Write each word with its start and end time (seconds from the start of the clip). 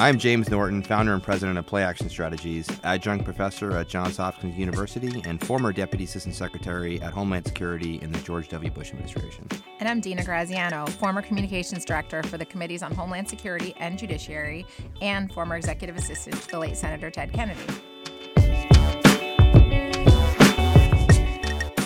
I'm 0.00 0.16
James 0.16 0.48
Norton, 0.48 0.80
founder 0.84 1.12
and 1.12 1.20
president 1.20 1.58
of 1.58 1.66
Play 1.66 1.82
Action 1.82 2.08
Strategies, 2.08 2.68
adjunct 2.84 3.24
professor 3.24 3.76
at 3.76 3.88
Johns 3.88 4.16
Hopkins 4.16 4.56
University, 4.56 5.20
and 5.24 5.44
former 5.44 5.72
deputy 5.72 6.04
assistant 6.04 6.36
secretary 6.36 7.02
at 7.02 7.12
Homeland 7.12 7.48
Security 7.48 7.96
in 8.00 8.12
the 8.12 8.20
George 8.20 8.48
W. 8.50 8.70
Bush 8.70 8.90
administration. 8.90 9.48
And 9.80 9.88
I'm 9.88 9.98
Dina 9.98 10.22
Graziano, 10.22 10.86
former 10.86 11.20
communications 11.20 11.84
director 11.84 12.22
for 12.22 12.38
the 12.38 12.44
Committees 12.44 12.84
on 12.84 12.94
Homeland 12.94 13.28
Security 13.28 13.74
and 13.78 13.98
Judiciary, 13.98 14.64
and 15.02 15.32
former 15.32 15.56
executive 15.56 15.96
assistant 15.96 16.40
to 16.42 16.48
the 16.48 16.60
late 16.60 16.76
Senator 16.76 17.10
Ted 17.10 17.32
Kennedy. 17.32 17.60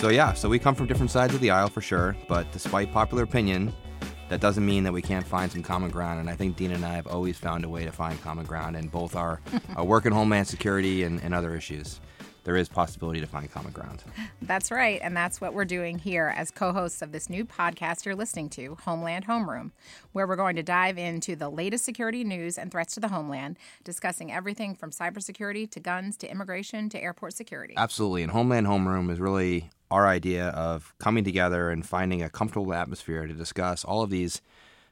So, 0.01 0.09
yeah, 0.09 0.33
so 0.33 0.49
we 0.49 0.59
come 0.59 0.75
from 0.75 0.85
different 0.85 1.09
sides 1.09 1.33
of 1.33 1.41
the 1.41 1.49
aisle 1.49 1.69
for 1.69 1.81
sure, 1.81 2.15
but 2.27 2.51
despite 2.51 2.91
popular 2.91 3.23
opinion, 3.23 3.73
that 4.33 4.41
doesn't 4.41 4.65
mean 4.65 4.83
that 4.83 4.93
we 4.93 5.03
can't 5.03 5.27
find 5.27 5.51
some 5.51 5.61
common 5.61 5.91
ground. 5.91 6.19
And 6.19 6.27
I 6.27 6.35
think 6.35 6.55
Dean 6.55 6.71
and 6.71 6.83
I 6.83 6.95
have 6.95 7.05
always 7.05 7.37
found 7.37 7.65
a 7.65 7.69
way 7.69 7.85
to 7.85 7.91
find 7.91 8.19
common 8.23 8.45
ground 8.45 8.75
in 8.75 8.87
both 8.87 9.15
our, 9.15 9.39
our 9.75 9.85
work 9.85 10.07
in 10.07 10.11
Homeland 10.11 10.47
Security 10.47 11.03
and, 11.03 11.21
and 11.21 11.35
other 11.35 11.55
issues. 11.55 11.99
There 12.43 12.57
is 12.57 12.67
possibility 12.67 13.21
to 13.21 13.27
find 13.27 13.49
common 13.49 13.71
ground. 13.71 14.03
That's 14.41 14.69
right, 14.69 14.99
and 15.01 15.15
that's 15.15 15.39
what 15.39 15.53
we're 15.53 15.63
doing 15.63 15.97
here 15.97 16.33
as 16.35 16.51
co-hosts 16.51 17.01
of 17.01 17.13
this 17.13 17.29
new 17.29 17.45
podcast 17.45 18.05
you're 18.05 18.15
listening 18.15 18.49
to, 18.49 18.77
Homeland 18.83 19.27
Homeroom, 19.27 19.71
where 20.11 20.27
we're 20.27 20.35
going 20.35 20.57
to 20.57 20.63
dive 20.63 20.97
into 20.97 21.35
the 21.35 21.49
latest 21.49 21.85
security 21.85 22.25
news 22.25 22.57
and 22.57 22.69
threats 22.69 22.93
to 22.95 22.99
the 22.99 23.07
homeland, 23.07 23.57
discussing 23.85 24.31
everything 24.31 24.75
from 24.75 24.91
cybersecurity 24.91 25.69
to 25.71 25.79
guns 25.79 26.17
to 26.17 26.29
immigration 26.29 26.89
to 26.89 27.01
airport 27.01 27.33
security. 27.33 27.73
Absolutely, 27.77 28.23
and 28.23 28.31
Homeland 28.33 28.67
Homeroom 28.67 29.09
is 29.09 29.19
really 29.19 29.69
our 29.89 30.07
idea 30.07 30.47
of 30.49 30.93
coming 30.97 31.23
together 31.23 31.69
and 31.69 31.85
finding 31.85 32.21
a 32.21 32.29
comfortable 32.29 32.73
atmosphere 32.73 33.27
to 33.27 33.33
discuss 33.33 33.85
all 33.85 34.01
of 34.01 34.09
these 34.09 34.41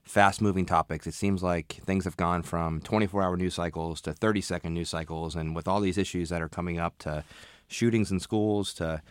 fast 0.03 0.41
moving 0.41 0.65
topics. 0.65 1.07
It 1.07 1.13
seems 1.13 1.43
like 1.43 1.79
things 1.85 2.05
have 2.05 2.17
gone 2.17 2.43
from 2.43 2.81
24 2.81 3.23
hour 3.23 3.37
news 3.37 3.55
cycles 3.55 4.01
to 4.01 4.13
30 4.13 4.41
second 4.41 4.73
news 4.73 4.89
cycles. 4.89 5.35
And 5.35 5.55
with 5.55 5.67
all 5.67 5.79
these 5.79 5.97
issues 5.97 6.29
that 6.29 6.41
are 6.41 6.49
coming 6.49 6.79
up 6.79 6.97
to 6.99 7.23
shootings 7.67 8.11
in 8.11 8.19
schools, 8.19 8.73
to 8.75 9.01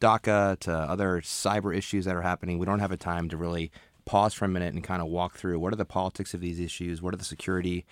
DACA, 0.00 0.58
to 0.60 0.72
other 0.72 1.20
cyber 1.20 1.76
issues 1.76 2.04
that 2.04 2.14
are 2.14 2.22
happening, 2.22 2.58
we 2.58 2.66
don't 2.66 2.80
have 2.80 2.92
a 2.92 2.96
time 2.96 3.28
to 3.28 3.36
really 3.36 3.70
pause 4.04 4.34
for 4.34 4.44
a 4.44 4.48
minute 4.48 4.72
and 4.74 4.84
kind 4.84 5.02
of 5.02 5.08
walk 5.08 5.36
through 5.36 5.58
what 5.58 5.72
are 5.72 5.76
the 5.76 5.84
politics 5.84 6.32
of 6.32 6.40
these 6.40 6.60
issues, 6.60 7.02
what 7.02 7.12
are 7.12 7.18
the 7.18 7.24
security 7.24 7.84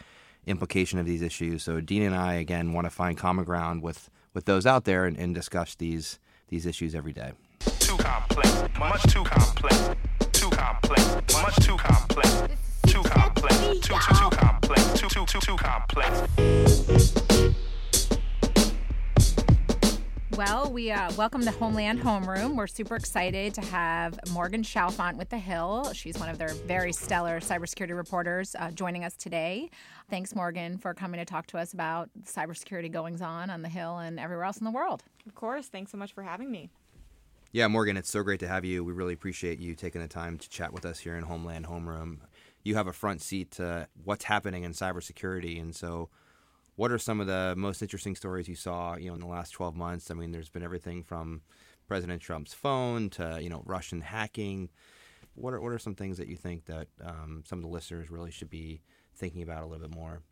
implication 0.46 0.98
of 0.98 1.06
these 1.06 1.22
issues. 1.22 1.62
So 1.62 1.80
Dean 1.80 2.02
and 2.02 2.14
I 2.14 2.34
again 2.34 2.72
want 2.72 2.86
to 2.86 2.90
find 2.90 3.16
common 3.18 3.44
ground 3.44 3.82
with 3.82 4.10
with 4.32 4.44
those 4.44 4.66
out 4.66 4.84
there 4.84 5.06
and, 5.06 5.16
and 5.16 5.34
discuss 5.34 5.74
these 5.74 6.18
these 6.48 6.66
issues 6.66 6.94
every 6.94 7.12
day 7.12 7.32
too 7.94 8.02
complex, 8.02 8.78
much 8.78 9.02
too 9.12 9.24
complex, 9.24 9.90
complex, 10.56 11.04
much 11.32 11.56
too 11.56 11.76
complex, 11.76 12.42
too 12.86 13.02
complex, 13.02 13.58
too 13.58 13.78
too 13.80 14.14
too 14.14 14.30
complex, 14.30 15.00
too 15.00 15.08
too 15.08 15.26
too 15.26 15.40
too 15.40 15.56
complex. 15.56 16.22
Well, 20.36 20.72
we 20.72 20.90
uh, 20.90 21.12
welcome 21.16 21.42
to 21.44 21.50
Homeland 21.52 22.00
Homeroom. 22.00 22.56
We're 22.56 22.66
super 22.66 22.96
excited 22.96 23.54
to 23.54 23.60
have 23.62 24.18
Morgan 24.32 24.62
Chalfant 24.62 25.16
with 25.16 25.28
The 25.28 25.38
Hill. 25.38 25.92
She's 25.92 26.18
one 26.18 26.28
of 26.28 26.38
their 26.38 26.54
very 26.66 26.92
stellar 26.92 27.40
cybersecurity 27.40 27.96
reporters 27.96 28.56
uh, 28.58 28.70
joining 28.72 29.04
us 29.04 29.14
today. 29.14 29.70
Thanks, 30.10 30.34
Morgan, 30.34 30.78
for 30.78 30.92
coming 30.92 31.18
to 31.18 31.24
talk 31.24 31.46
to 31.48 31.58
us 31.58 31.72
about 31.72 32.10
cybersecurity 32.24 32.90
goings 32.90 33.22
on 33.22 33.48
on 33.48 33.62
The 33.62 33.68
Hill 33.68 33.98
and 33.98 34.18
everywhere 34.18 34.44
else 34.44 34.58
in 34.58 34.64
the 34.64 34.72
world. 34.72 35.04
Of 35.26 35.34
course. 35.34 35.68
Thanks 35.68 35.92
so 35.92 35.98
much 35.98 36.12
for 36.12 36.22
having 36.22 36.50
me. 36.50 36.70
Yeah, 37.54 37.68
Morgan, 37.68 37.96
it's 37.96 38.10
so 38.10 38.24
great 38.24 38.40
to 38.40 38.48
have 38.48 38.64
you. 38.64 38.82
We 38.82 38.92
really 38.92 39.12
appreciate 39.12 39.60
you 39.60 39.76
taking 39.76 40.00
the 40.00 40.08
time 40.08 40.38
to 40.38 40.48
chat 40.48 40.72
with 40.72 40.84
us 40.84 40.98
here 40.98 41.16
in 41.16 41.22
Homeland 41.22 41.66
Homeroom. 41.66 42.18
You 42.64 42.74
have 42.74 42.88
a 42.88 42.92
front 42.92 43.22
seat 43.22 43.52
to 43.52 43.86
what's 44.02 44.24
happening 44.24 44.64
in 44.64 44.72
cybersecurity, 44.72 45.62
and 45.62 45.72
so 45.72 46.08
what 46.74 46.90
are 46.90 46.98
some 46.98 47.20
of 47.20 47.28
the 47.28 47.54
most 47.56 47.80
interesting 47.80 48.16
stories 48.16 48.48
you 48.48 48.56
saw, 48.56 48.96
you 48.96 49.06
know, 49.06 49.14
in 49.14 49.20
the 49.20 49.28
last 49.28 49.50
12 49.52 49.76
months? 49.76 50.10
I 50.10 50.14
mean, 50.14 50.32
there's 50.32 50.48
been 50.48 50.64
everything 50.64 51.04
from 51.04 51.42
President 51.86 52.20
Trump's 52.20 52.54
phone 52.54 53.08
to 53.10 53.38
you 53.40 53.50
know 53.50 53.62
Russian 53.64 54.00
hacking. 54.00 54.68
What 55.36 55.54
are 55.54 55.60
what 55.60 55.70
are 55.70 55.78
some 55.78 55.94
things 55.94 56.18
that 56.18 56.26
you 56.26 56.36
think 56.36 56.64
that 56.64 56.88
um, 57.04 57.44
some 57.46 57.60
of 57.60 57.62
the 57.62 57.70
listeners 57.70 58.10
really 58.10 58.32
should 58.32 58.50
be 58.50 58.80
thinking 59.14 59.42
about 59.42 59.62
a 59.62 59.66
little 59.66 59.86
bit 59.86 59.94
more? 59.94 60.22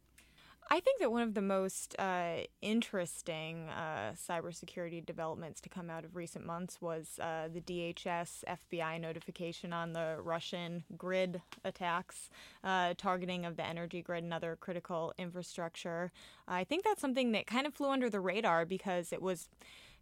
I 0.71 0.81
think 0.81 1.01
that 1.01 1.13
one 1.13 1.23
of 1.23 1.35
the 1.35 1.43
most 1.43 1.95
uh, 1.99 2.45
interesting 2.63 3.69
uh, 3.69 4.13
cybersecurity 4.15 5.05
developments 5.05 5.61
to 5.63 5.69
come 5.69 5.91
out 5.91 6.05
of 6.05 6.17
recent 6.17 6.47
months 6.47 6.81
was 6.81 7.19
uh, 7.21 7.49
the 7.53 7.61
DHS 7.61 8.45
FBI 8.49 9.01
notification 9.01 9.73
on 9.73 9.93
the 9.93 10.17
Russian 10.23 10.85
grid 10.97 11.43
attacks, 11.65 12.31
uh, 12.65 12.95
targeting 12.97 13.45
of 13.45 13.57
the 13.57 13.67
energy 13.67 14.01
grid 14.01 14.25
and 14.25 14.33
other 14.33 14.57
critical 14.59 15.13
infrastructure. 15.19 16.11
I 16.49 16.65
think 16.65 16.85
that's 16.85 17.01
something 17.01 17.33
that 17.33 17.47
kind 17.47 17.67
of 17.67 17.75
flew 17.75 17.91
under 17.91 18.09
the 18.09 18.21
radar 18.21 18.65
because 18.65 19.13
it 19.13 19.21
was 19.21 19.49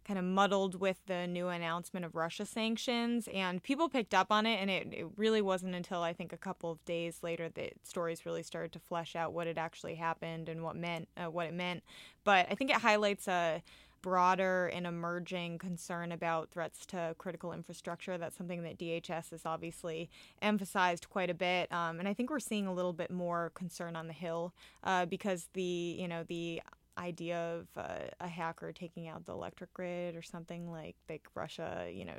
kind 0.05 0.17
of 0.17 0.25
muddled 0.25 0.79
with 0.79 0.97
the 1.05 1.27
new 1.27 1.47
announcement 1.47 2.05
of 2.05 2.15
Russia 2.15 2.45
sanctions, 2.45 3.27
and 3.33 3.61
people 3.61 3.89
picked 3.89 4.13
up 4.13 4.31
on 4.31 4.45
it. 4.45 4.57
And 4.59 4.69
it, 4.69 4.87
it 4.91 5.07
really 5.15 5.41
wasn't 5.41 5.75
until 5.75 6.01
I 6.01 6.13
think 6.13 6.33
a 6.33 6.37
couple 6.37 6.71
of 6.71 6.83
days 6.85 7.19
later 7.21 7.49
that 7.49 7.73
stories 7.83 8.25
really 8.25 8.43
started 8.43 8.71
to 8.73 8.79
flesh 8.79 9.15
out 9.15 9.33
what 9.33 9.47
had 9.47 9.57
actually 9.57 9.95
happened 9.95 10.49
and 10.49 10.63
what 10.63 10.75
meant 10.75 11.07
uh, 11.17 11.29
what 11.29 11.47
it 11.47 11.53
meant. 11.53 11.83
But 12.23 12.47
I 12.49 12.55
think 12.55 12.71
it 12.71 12.77
highlights 12.77 13.27
a 13.27 13.61
broader 14.01 14.67
and 14.73 14.87
emerging 14.87 15.59
concern 15.59 16.11
about 16.11 16.49
threats 16.49 16.85
to 16.87 17.15
critical 17.17 17.53
infrastructure. 17.53 18.17
That's 18.17 18.35
something 18.35 18.63
that 18.63 18.77
DHS 18.77 19.31
has 19.31 19.45
obviously 19.45 20.09
emphasized 20.41 21.09
quite 21.09 21.29
a 21.29 21.33
bit, 21.33 21.71
um, 21.71 21.99
and 21.99 22.07
I 22.07 22.13
think 22.13 22.29
we're 22.29 22.39
seeing 22.39 22.67
a 22.67 22.73
little 22.73 22.93
bit 22.93 23.11
more 23.11 23.51
concern 23.53 23.95
on 23.95 24.07
the 24.07 24.13
Hill 24.13 24.53
uh, 24.83 25.05
because 25.05 25.49
the 25.53 25.61
you 25.61 26.07
know 26.07 26.23
the 26.23 26.61
idea 26.97 27.37
of 27.59 27.67
uh, 27.77 28.07
a 28.19 28.27
hacker 28.27 28.71
taking 28.71 29.07
out 29.07 29.25
the 29.25 29.31
electric 29.31 29.73
grid 29.73 30.15
or 30.15 30.21
something 30.21 30.71
like 30.71 30.95
like 31.09 31.27
Russia, 31.35 31.89
you 31.91 32.05
know, 32.05 32.17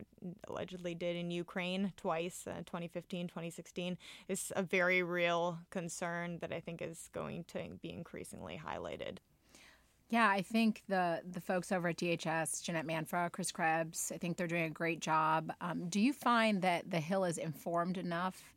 allegedly 0.49 0.95
did 0.95 1.17
in 1.17 1.31
Ukraine 1.31 1.93
twice, 1.97 2.47
uh, 2.47 2.59
2015, 2.67 3.29
2016, 3.29 3.99
is 4.29 4.53
a 4.57 4.63
very 4.63 5.03
real 5.03 5.59
concern 5.71 6.39
that 6.41 6.53
I 6.53 6.61
think 6.61 6.83
is 6.83 7.09
going 7.13 7.45
to 7.49 7.61
be 7.81 7.93
increasingly 7.93 8.61
highlighted. 8.65 9.19
Yeah, 10.09 10.29
I 10.29 10.43
think 10.43 10.83
the 10.89 11.23
the 11.31 11.41
folks 11.41 11.73
over 11.73 11.89
at 11.89 11.97
DHS, 11.97 12.63
Jeanette 12.63 12.87
Manfra, 12.87 13.33
Chris 13.33 13.51
Krebs, 13.51 14.13
I 14.15 14.19
think 14.19 14.37
they're 14.37 14.47
doing 14.47 14.65
a 14.65 14.71
great 14.71 15.01
job. 15.01 15.53
Um, 15.61 15.89
do 15.89 16.01
you 16.01 16.13
find 16.13 16.61
that 16.63 16.91
the 16.91 17.01
Hill 17.01 17.25
is 17.25 17.39
informed 17.39 17.97
enough 17.97 18.53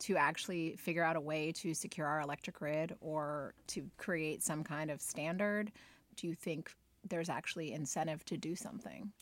to 0.00 0.16
actually 0.16 0.76
figure 0.76 1.04
out 1.04 1.16
a 1.16 1.20
way 1.20 1.52
to 1.52 1.74
secure 1.74 2.06
our 2.06 2.20
electric 2.20 2.58
grid 2.58 2.96
or 3.00 3.54
to 3.68 3.88
create 3.96 4.42
some 4.42 4.64
kind 4.64 4.90
of 4.90 5.00
standard? 5.00 5.72
Do 6.16 6.26
you 6.26 6.34
think 6.34 6.74
there's 7.08 7.28
actually 7.28 7.72
incentive 7.72 8.24
to 8.26 8.36
do 8.36 8.54
something? 8.56 9.12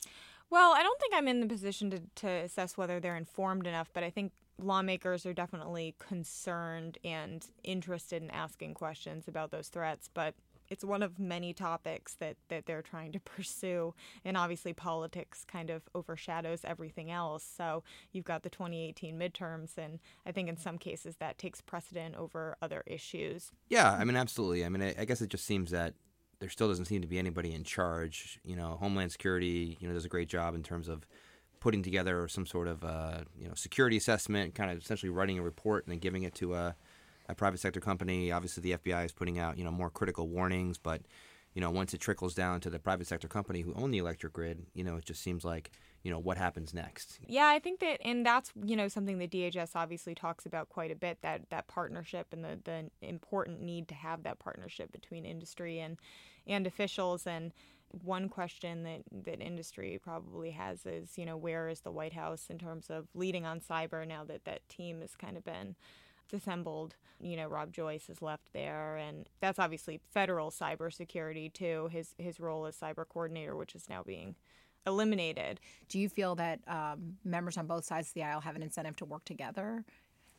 Well, 0.50 0.72
I 0.72 0.82
don't 0.82 0.98
think 0.98 1.14
I'm 1.14 1.28
in 1.28 1.40
the 1.40 1.46
position 1.46 1.90
to, 1.90 2.00
to 2.16 2.28
assess 2.28 2.76
whether 2.76 3.00
they're 3.00 3.16
informed 3.16 3.66
enough, 3.66 3.90
but 3.92 4.02
I 4.02 4.10
think 4.10 4.32
lawmakers 4.60 5.26
are 5.26 5.32
definitely 5.32 5.94
concerned 5.98 6.98
and 7.04 7.46
interested 7.62 8.22
in 8.22 8.30
asking 8.30 8.74
questions 8.74 9.28
about 9.28 9.50
those 9.50 9.68
threats. 9.68 10.08
But 10.12 10.34
it's 10.70 10.84
one 10.84 11.02
of 11.02 11.18
many 11.18 11.52
topics 11.52 12.14
that, 12.16 12.36
that 12.48 12.66
they're 12.66 12.82
trying 12.82 13.12
to 13.12 13.20
pursue. 13.36 13.94
And 14.24 14.36
obviously, 14.36 14.72
politics 14.72 15.44
kind 15.44 15.70
of 15.70 15.82
overshadows 15.94 16.60
everything 16.64 17.10
else. 17.10 17.44
So 17.56 17.82
you've 18.12 18.24
got 18.24 18.42
the 18.42 18.50
2018 18.50 19.18
midterms, 19.18 19.78
and 19.78 19.98
I 20.26 20.32
think 20.32 20.48
in 20.48 20.56
some 20.56 20.78
cases 20.78 21.16
that 21.16 21.38
takes 21.38 21.60
precedent 21.60 22.14
over 22.16 22.56
other 22.62 22.82
issues. 22.86 23.50
Yeah, 23.68 23.90
I 23.92 24.04
mean, 24.04 24.16
absolutely. 24.16 24.64
I 24.64 24.68
mean, 24.68 24.82
I, 24.82 24.94
I 24.98 25.04
guess 25.04 25.20
it 25.20 25.30
just 25.30 25.44
seems 25.44 25.70
that 25.70 25.94
there 26.40 26.48
still 26.48 26.68
doesn't 26.68 26.84
seem 26.84 27.00
to 27.02 27.08
be 27.08 27.18
anybody 27.18 27.52
in 27.52 27.64
charge. 27.64 28.38
You 28.44 28.56
know, 28.56 28.76
Homeland 28.80 29.12
Security, 29.12 29.76
you 29.80 29.88
know, 29.88 29.94
does 29.94 30.04
a 30.04 30.08
great 30.08 30.28
job 30.28 30.54
in 30.54 30.62
terms 30.62 30.88
of 30.88 31.06
putting 31.60 31.82
together 31.82 32.28
some 32.28 32.46
sort 32.46 32.68
of 32.68 32.84
uh, 32.84 33.18
you 33.36 33.48
know 33.48 33.54
security 33.54 33.96
assessment, 33.96 34.54
kind 34.54 34.70
of 34.70 34.78
essentially 34.78 35.10
writing 35.10 35.38
a 35.38 35.42
report 35.42 35.84
and 35.84 35.92
then 35.92 35.98
giving 35.98 36.22
it 36.22 36.34
to 36.36 36.54
a 36.54 36.76
a 37.28 37.34
private 37.34 37.60
sector 37.60 37.80
company. 37.80 38.32
Obviously, 38.32 38.62
the 38.62 38.78
FBI 38.78 39.04
is 39.04 39.12
putting 39.12 39.38
out 39.38 39.58
you 39.58 39.64
know 39.64 39.70
more 39.70 39.90
critical 39.90 40.28
warnings, 40.28 40.78
but 40.78 41.02
you 41.54 41.60
know 41.60 41.70
once 41.70 41.94
it 41.94 42.00
trickles 42.00 42.34
down 42.34 42.60
to 42.60 42.70
the 42.70 42.78
private 42.78 43.06
sector 43.06 43.28
company 43.28 43.60
who 43.60 43.74
own 43.74 43.90
the 43.90 43.98
electric 43.98 44.32
grid, 44.32 44.66
you 44.74 44.84
know 44.84 44.96
it 44.96 45.04
just 45.04 45.22
seems 45.22 45.44
like 45.44 45.70
you 46.02 46.10
know 46.10 46.18
what 46.18 46.38
happens 46.38 46.72
next. 46.72 47.18
Yeah, 47.26 47.48
I 47.48 47.58
think 47.58 47.80
that, 47.80 48.00
and 48.04 48.24
that's 48.24 48.52
you 48.64 48.76
know 48.76 48.88
something 48.88 49.18
that 49.18 49.30
DHS 49.30 49.70
obviously 49.74 50.14
talks 50.14 50.46
about 50.46 50.68
quite 50.68 50.90
a 50.90 50.96
bit 50.96 51.18
that 51.22 51.50
that 51.50 51.68
partnership 51.68 52.28
and 52.32 52.44
the 52.44 52.58
the 52.64 52.90
important 53.06 53.60
need 53.60 53.88
to 53.88 53.94
have 53.94 54.22
that 54.22 54.38
partnership 54.38 54.92
between 54.92 55.24
industry 55.24 55.80
and 55.80 55.98
and 56.46 56.66
officials 56.66 57.26
and 57.26 57.52
one 58.02 58.28
question 58.28 58.82
that, 58.82 59.02
that 59.24 59.40
industry 59.40 59.98
probably 60.02 60.50
has 60.50 60.84
is, 60.84 61.16
you 61.16 61.24
know, 61.24 61.36
where 61.36 61.68
is 61.68 61.80
the 61.80 61.90
White 61.90 62.12
House 62.12 62.46
in 62.50 62.58
terms 62.58 62.90
of 62.90 63.06
leading 63.14 63.46
on 63.46 63.60
cyber 63.60 64.06
now 64.06 64.24
that 64.24 64.44
that 64.44 64.68
team 64.68 65.00
has 65.00 65.16
kind 65.16 65.36
of 65.36 65.44
been 65.44 65.74
disassembled. 66.28 66.96
You 67.20 67.36
know, 67.36 67.48
Rob 67.48 67.72
Joyce 67.72 68.08
is 68.08 68.22
left 68.22 68.52
there, 68.52 68.96
and 68.96 69.28
that's 69.40 69.58
obviously 69.58 70.00
federal 70.10 70.50
cybersecurity 70.50 71.52
too. 71.52 71.88
His 71.90 72.14
his 72.18 72.38
role 72.38 72.66
as 72.66 72.76
cyber 72.76 73.04
coordinator, 73.08 73.56
which 73.56 73.74
is 73.74 73.88
now 73.88 74.02
being 74.02 74.36
eliminated. 74.86 75.60
Do 75.88 75.98
you 75.98 76.08
feel 76.08 76.34
that 76.36 76.60
um, 76.66 77.16
members 77.24 77.56
on 77.58 77.66
both 77.66 77.84
sides 77.84 78.08
of 78.08 78.14
the 78.14 78.22
aisle 78.22 78.40
have 78.40 78.56
an 78.56 78.62
incentive 78.62 78.96
to 78.96 79.04
work 79.04 79.24
together 79.24 79.84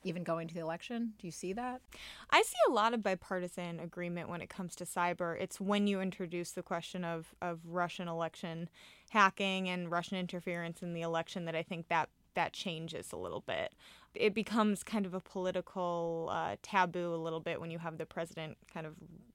even 0.03 0.23
going 0.23 0.47
to 0.47 0.53
the 0.53 0.61
election? 0.61 1.13
Do 1.19 1.27
you 1.27 1.31
see 1.31 1.53
that? 1.53 1.81
I 2.29 2.41
see 2.41 2.57
a 2.67 2.71
lot 2.71 2.93
of 2.93 3.03
bipartisan 3.03 3.79
agreement 3.79 4.29
when 4.29 4.41
it 4.41 4.49
comes 4.49 4.75
to 4.77 4.85
cyber. 4.85 5.39
It's 5.39 5.59
when 5.59 5.87
you 5.87 6.01
introduce 6.01 6.51
the 6.51 6.63
question 6.63 7.03
of, 7.03 7.33
of 7.41 7.59
Russian 7.65 8.07
election 8.07 8.69
hacking 9.09 9.67
and 9.67 9.91
Russian 9.91 10.17
interference 10.17 10.81
in 10.81 10.93
the 10.93 11.01
election 11.01 11.45
that 11.45 11.55
I 11.55 11.63
think 11.63 11.87
that 11.89 12.09
that 12.39 12.53
changes 12.53 13.11
a 13.11 13.17
little 13.17 13.41
bit. 13.41 13.75
It 14.15 14.33
becomes 14.33 14.81
kind 14.81 15.05
of 15.05 15.13
a 15.13 15.19
political 15.19 16.29
uh, 16.31 16.55
taboo 16.61 17.13
a 17.13 17.17
little 17.17 17.41
bit 17.41 17.59
when 17.59 17.69
you 17.69 17.79
have 17.79 17.97
the 17.97 18.05
president 18.05 18.57
kind 18.73 18.85
of 18.87 18.93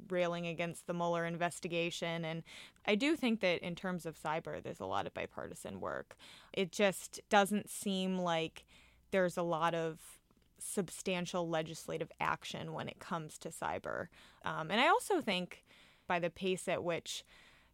railing 0.09 0.47
against 0.47 0.87
the 0.87 0.95
Mueller 0.95 1.27
investigation. 1.27 2.25
And 2.25 2.43
I 2.87 2.95
do 2.95 3.15
think 3.15 3.41
that 3.41 3.61
in 3.61 3.75
terms 3.75 4.07
of 4.07 4.19
cyber, 4.19 4.63
there's 4.63 4.81
a 4.81 4.87
lot 4.87 5.07
of 5.07 5.13
bipartisan 5.13 5.81
work. 5.81 6.17
It 6.55 6.73
just 6.73 7.21
doesn't 7.29 7.69
seem 7.69 8.19
like 8.19 8.65
there's 9.11 9.37
a 9.37 9.43
lot 9.43 9.75
of 9.75 9.99
substantial 10.59 11.47
legislative 11.47 12.11
action 12.21 12.73
when 12.73 12.89
it 12.89 13.01
comes 13.01 13.37
to 13.39 13.51
cyber. 13.51 14.07
Um, 14.47 14.71
and 14.71 14.81
I 14.81 14.89
also 14.89 15.21
think 15.21 15.63
by 16.09 16.19
the 16.19 16.31
pace 16.31 16.69
at 16.69 16.83
which 16.83 17.23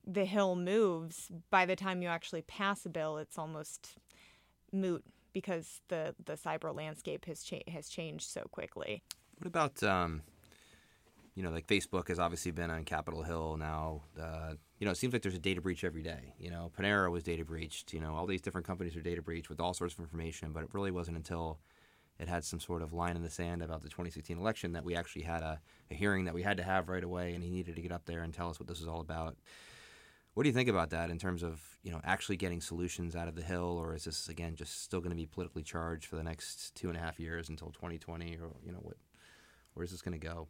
the 0.04 0.24
Hill 0.24 0.56
moves, 0.56 1.30
by 1.50 1.66
the 1.66 1.76
time 1.76 2.02
you 2.02 2.08
actually 2.08 2.42
pass 2.42 2.84
a 2.84 2.88
bill, 2.88 3.16
it's 3.16 3.38
almost 3.38 3.94
moot 4.72 5.04
because 5.32 5.80
the, 5.88 6.14
the 6.24 6.34
cyber 6.34 6.74
landscape 6.74 7.24
has 7.26 7.42
cha- 7.42 7.68
has 7.68 7.88
changed 7.88 8.28
so 8.28 8.42
quickly. 8.50 9.02
What 9.38 9.46
about 9.46 9.82
um, 9.82 10.22
you 11.34 11.42
know, 11.42 11.50
like 11.50 11.66
Facebook 11.66 12.08
has 12.08 12.18
obviously 12.18 12.50
been 12.50 12.70
on 12.70 12.84
Capitol 12.84 13.22
Hill 13.22 13.56
now. 13.56 14.02
Uh, 14.20 14.54
you 14.78 14.84
know, 14.84 14.90
it 14.90 14.96
seems 14.96 15.12
like 15.12 15.22
there's 15.22 15.34
a 15.34 15.38
data 15.38 15.60
breach 15.60 15.84
every 15.84 16.02
day. 16.02 16.34
You 16.38 16.50
know, 16.50 16.70
Panera 16.76 17.10
was 17.10 17.22
data 17.22 17.44
breached. 17.44 17.92
You 17.92 18.00
know, 18.00 18.14
all 18.14 18.26
these 18.26 18.42
different 18.42 18.66
companies 18.66 18.96
are 18.96 19.00
data 19.00 19.22
breached 19.22 19.48
with 19.48 19.60
all 19.60 19.74
sorts 19.74 19.94
of 19.94 20.00
information. 20.00 20.52
But 20.52 20.64
it 20.64 20.70
really 20.72 20.90
wasn't 20.90 21.16
until 21.16 21.58
it 22.18 22.28
had 22.28 22.44
some 22.44 22.60
sort 22.60 22.82
of 22.82 22.92
line 22.92 23.16
in 23.16 23.22
the 23.22 23.30
sand 23.30 23.62
about 23.62 23.82
the 23.82 23.88
2016 23.88 24.36
election 24.36 24.72
that 24.72 24.84
we 24.84 24.94
actually 24.94 25.22
had 25.22 25.42
a, 25.42 25.60
a 25.90 25.94
hearing 25.94 26.26
that 26.26 26.34
we 26.34 26.42
had 26.42 26.58
to 26.58 26.62
have 26.62 26.88
right 26.88 27.04
away, 27.04 27.34
and 27.34 27.42
he 27.42 27.50
needed 27.50 27.76
to 27.76 27.82
get 27.82 27.92
up 27.92 28.04
there 28.04 28.22
and 28.22 28.34
tell 28.34 28.50
us 28.50 28.60
what 28.60 28.68
this 28.68 28.80
was 28.80 28.88
all 28.88 29.00
about. 29.00 29.36
What 30.40 30.44
do 30.44 30.48
you 30.48 30.54
think 30.54 30.70
about 30.70 30.88
that 30.88 31.10
in 31.10 31.18
terms 31.18 31.42
of 31.42 31.60
you 31.82 31.90
know 31.92 32.00
actually 32.02 32.38
getting 32.38 32.62
solutions 32.62 33.14
out 33.14 33.28
of 33.28 33.34
the 33.34 33.42
hill, 33.42 33.78
or 33.78 33.94
is 33.94 34.04
this 34.04 34.26
again 34.26 34.56
just 34.56 34.82
still 34.82 35.00
going 35.00 35.10
to 35.10 35.14
be 35.14 35.26
politically 35.26 35.62
charged 35.62 36.06
for 36.06 36.16
the 36.16 36.22
next 36.22 36.74
two 36.74 36.88
and 36.88 36.96
a 36.96 37.00
half 37.00 37.20
years 37.20 37.50
until 37.50 37.68
2020, 37.72 38.38
or 38.38 38.48
you 38.64 38.72
know 38.72 38.78
what? 38.78 38.96
Where's 39.74 39.90
this 39.90 40.00
going 40.00 40.18
to 40.18 40.26
go? 40.26 40.48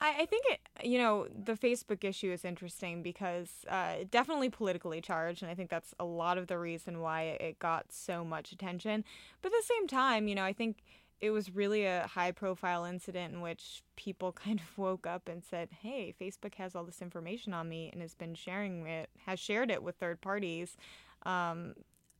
I, 0.00 0.22
I 0.22 0.26
think 0.26 0.46
it, 0.50 0.60
you 0.82 0.98
know, 0.98 1.28
the 1.32 1.52
Facebook 1.52 2.02
issue 2.02 2.32
is 2.32 2.44
interesting 2.44 3.04
because 3.04 3.48
uh, 3.68 3.98
definitely 4.10 4.50
politically 4.50 5.00
charged, 5.00 5.44
and 5.44 5.50
I 5.52 5.54
think 5.54 5.70
that's 5.70 5.94
a 6.00 6.04
lot 6.04 6.36
of 6.36 6.48
the 6.48 6.58
reason 6.58 6.98
why 6.98 7.38
it 7.38 7.60
got 7.60 7.92
so 7.92 8.24
much 8.24 8.50
attention. 8.50 9.04
But 9.42 9.52
at 9.52 9.58
the 9.60 9.74
same 9.76 9.86
time, 9.86 10.26
you 10.26 10.34
know, 10.34 10.42
I 10.42 10.52
think 10.52 10.82
it 11.20 11.30
was 11.30 11.54
really 11.54 11.84
a 11.84 12.06
high 12.06 12.32
profile 12.32 12.84
incident 12.84 13.34
in 13.34 13.40
which 13.40 13.82
people 13.96 14.32
kind 14.44 14.60
of 14.60 14.78
woke 14.78 15.06
up 15.06 15.28
and 15.28 15.42
said, 15.44 15.68
"Hey, 15.80 16.14
Facebook 16.20 16.54
has 16.54 16.74
all 16.74 16.84
this 16.84 17.02
information 17.02 17.52
on 17.52 17.68
me 17.68 17.90
and 17.92 18.02
has 18.02 18.14
been 18.14 18.34
sharing 18.34 18.86
it, 18.86 19.10
has 19.26 19.38
shared 19.38 19.70
it 19.70 19.82
with 19.82 19.96
third 19.96 20.20
parties." 20.20 20.76
Um, 21.24 21.74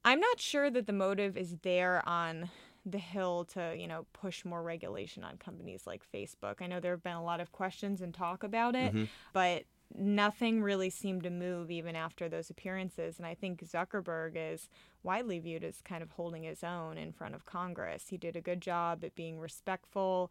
I'm 0.05 0.21
not 0.21 0.41
sure 0.41 0.71
that 0.71 0.87
the 0.87 0.93
motive 0.93 1.37
is 1.37 1.57
there 1.63 2.07
on 2.09 2.51
the 2.87 2.99
hill 2.99 3.45
to 3.45 3.75
you 3.77 3.87
know 3.87 4.07
push 4.13 4.45
more 4.45 4.63
regulation 4.63 5.25
on 5.25 5.37
companies 5.37 5.87
like 5.87 6.03
Facebook. 6.15 6.57
I 6.61 6.67
know 6.67 6.81
there 6.81 6.93
have 6.93 7.03
been 7.03 7.17
a 7.17 7.25
lot 7.25 7.41
of 7.41 7.53
questions 7.53 8.01
and 8.01 8.15
talk 8.15 8.43
about 8.43 8.75
it, 8.75 8.95
mm-hmm. 8.95 9.05
but 9.33 9.65
nothing 9.95 10.63
really 10.63 10.91
seemed 10.91 11.23
to 11.23 11.31
move 11.31 11.71
even 11.71 11.97
after 11.97 12.29
those 12.29 12.51
appearances. 12.51 13.19
And 13.19 13.27
I 13.27 13.35
think 13.35 13.65
Zuckerberg 13.65 14.33
is 14.35 14.69
widely 15.03 15.39
viewed 15.39 15.65
as 15.65 15.81
kind 15.81 16.03
of 16.03 16.11
holding 16.11 16.43
his 16.43 16.63
own 16.63 16.99
in 16.99 17.13
front 17.13 17.35
of 17.35 17.47
Congress. 17.47 18.07
He 18.09 18.17
did 18.17 18.37
a 18.37 18.41
good 18.41 18.61
job 18.61 19.03
at 19.05 19.15
being 19.15 19.39
respectful, 19.39 20.31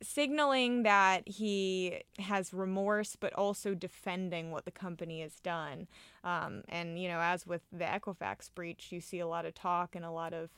signaling 0.00 0.84
that 0.84 1.28
he 1.28 2.02
has 2.18 2.54
remorse, 2.54 3.16
but 3.18 3.32
also 3.34 3.74
defending 3.74 4.50
what 4.50 4.64
the 4.64 4.70
company 4.70 5.20
has 5.20 5.40
done. 5.40 5.88
Um, 6.24 6.62
and, 6.68 6.98
you 6.98 7.08
know, 7.08 7.20
as 7.20 7.46
with 7.46 7.62
the 7.72 7.84
Equifax 7.84 8.50
breach, 8.54 8.88
you 8.90 9.00
see 9.00 9.18
a 9.18 9.26
lot 9.26 9.44
of 9.44 9.54
talk 9.54 9.94
and 9.94 10.04
a 10.04 10.10
lot 10.10 10.32
of 10.32 10.50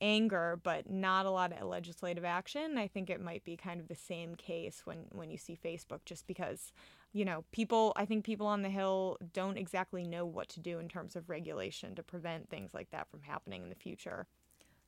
anger, 0.00 0.58
but 0.62 0.90
not 0.90 1.26
a 1.26 1.30
lot 1.30 1.52
of 1.52 1.68
legislative 1.68 2.24
action. 2.24 2.78
I 2.78 2.88
think 2.88 3.10
it 3.10 3.20
might 3.20 3.44
be 3.44 3.56
kind 3.56 3.80
of 3.80 3.88
the 3.88 3.94
same 3.94 4.34
case 4.36 4.82
when, 4.84 5.06
when 5.12 5.30
you 5.30 5.38
see 5.38 5.58
Facebook, 5.62 6.00
just 6.04 6.26
because, 6.26 6.72
you 7.14 7.24
know, 7.24 7.44
people, 7.52 7.92
I 7.94 8.04
think 8.04 8.24
people 8.24 8.48
on 8.48 8.62
the 8.62 8.68
Hill 8.68 9.18
don't 9.32 9.56
exactly 9.56 10.02
know 10.02 10.26
what 10.26 10.48
to 10.50 10.60
do 10.60 10.80
in 10.80 10.88
terms 10.88 11.14
of 11.14 11.30
regulation 11.30 11.94
to 11.94 12.02
prevent 12.02 12.50
things 12.50 12.74
like 12.74 12.90
that 12.90 13.08
from 13.08 13.22
happening 13.22 13.62
in 13.62 13.68
the 13.68 13.76
future. 13.76 14.26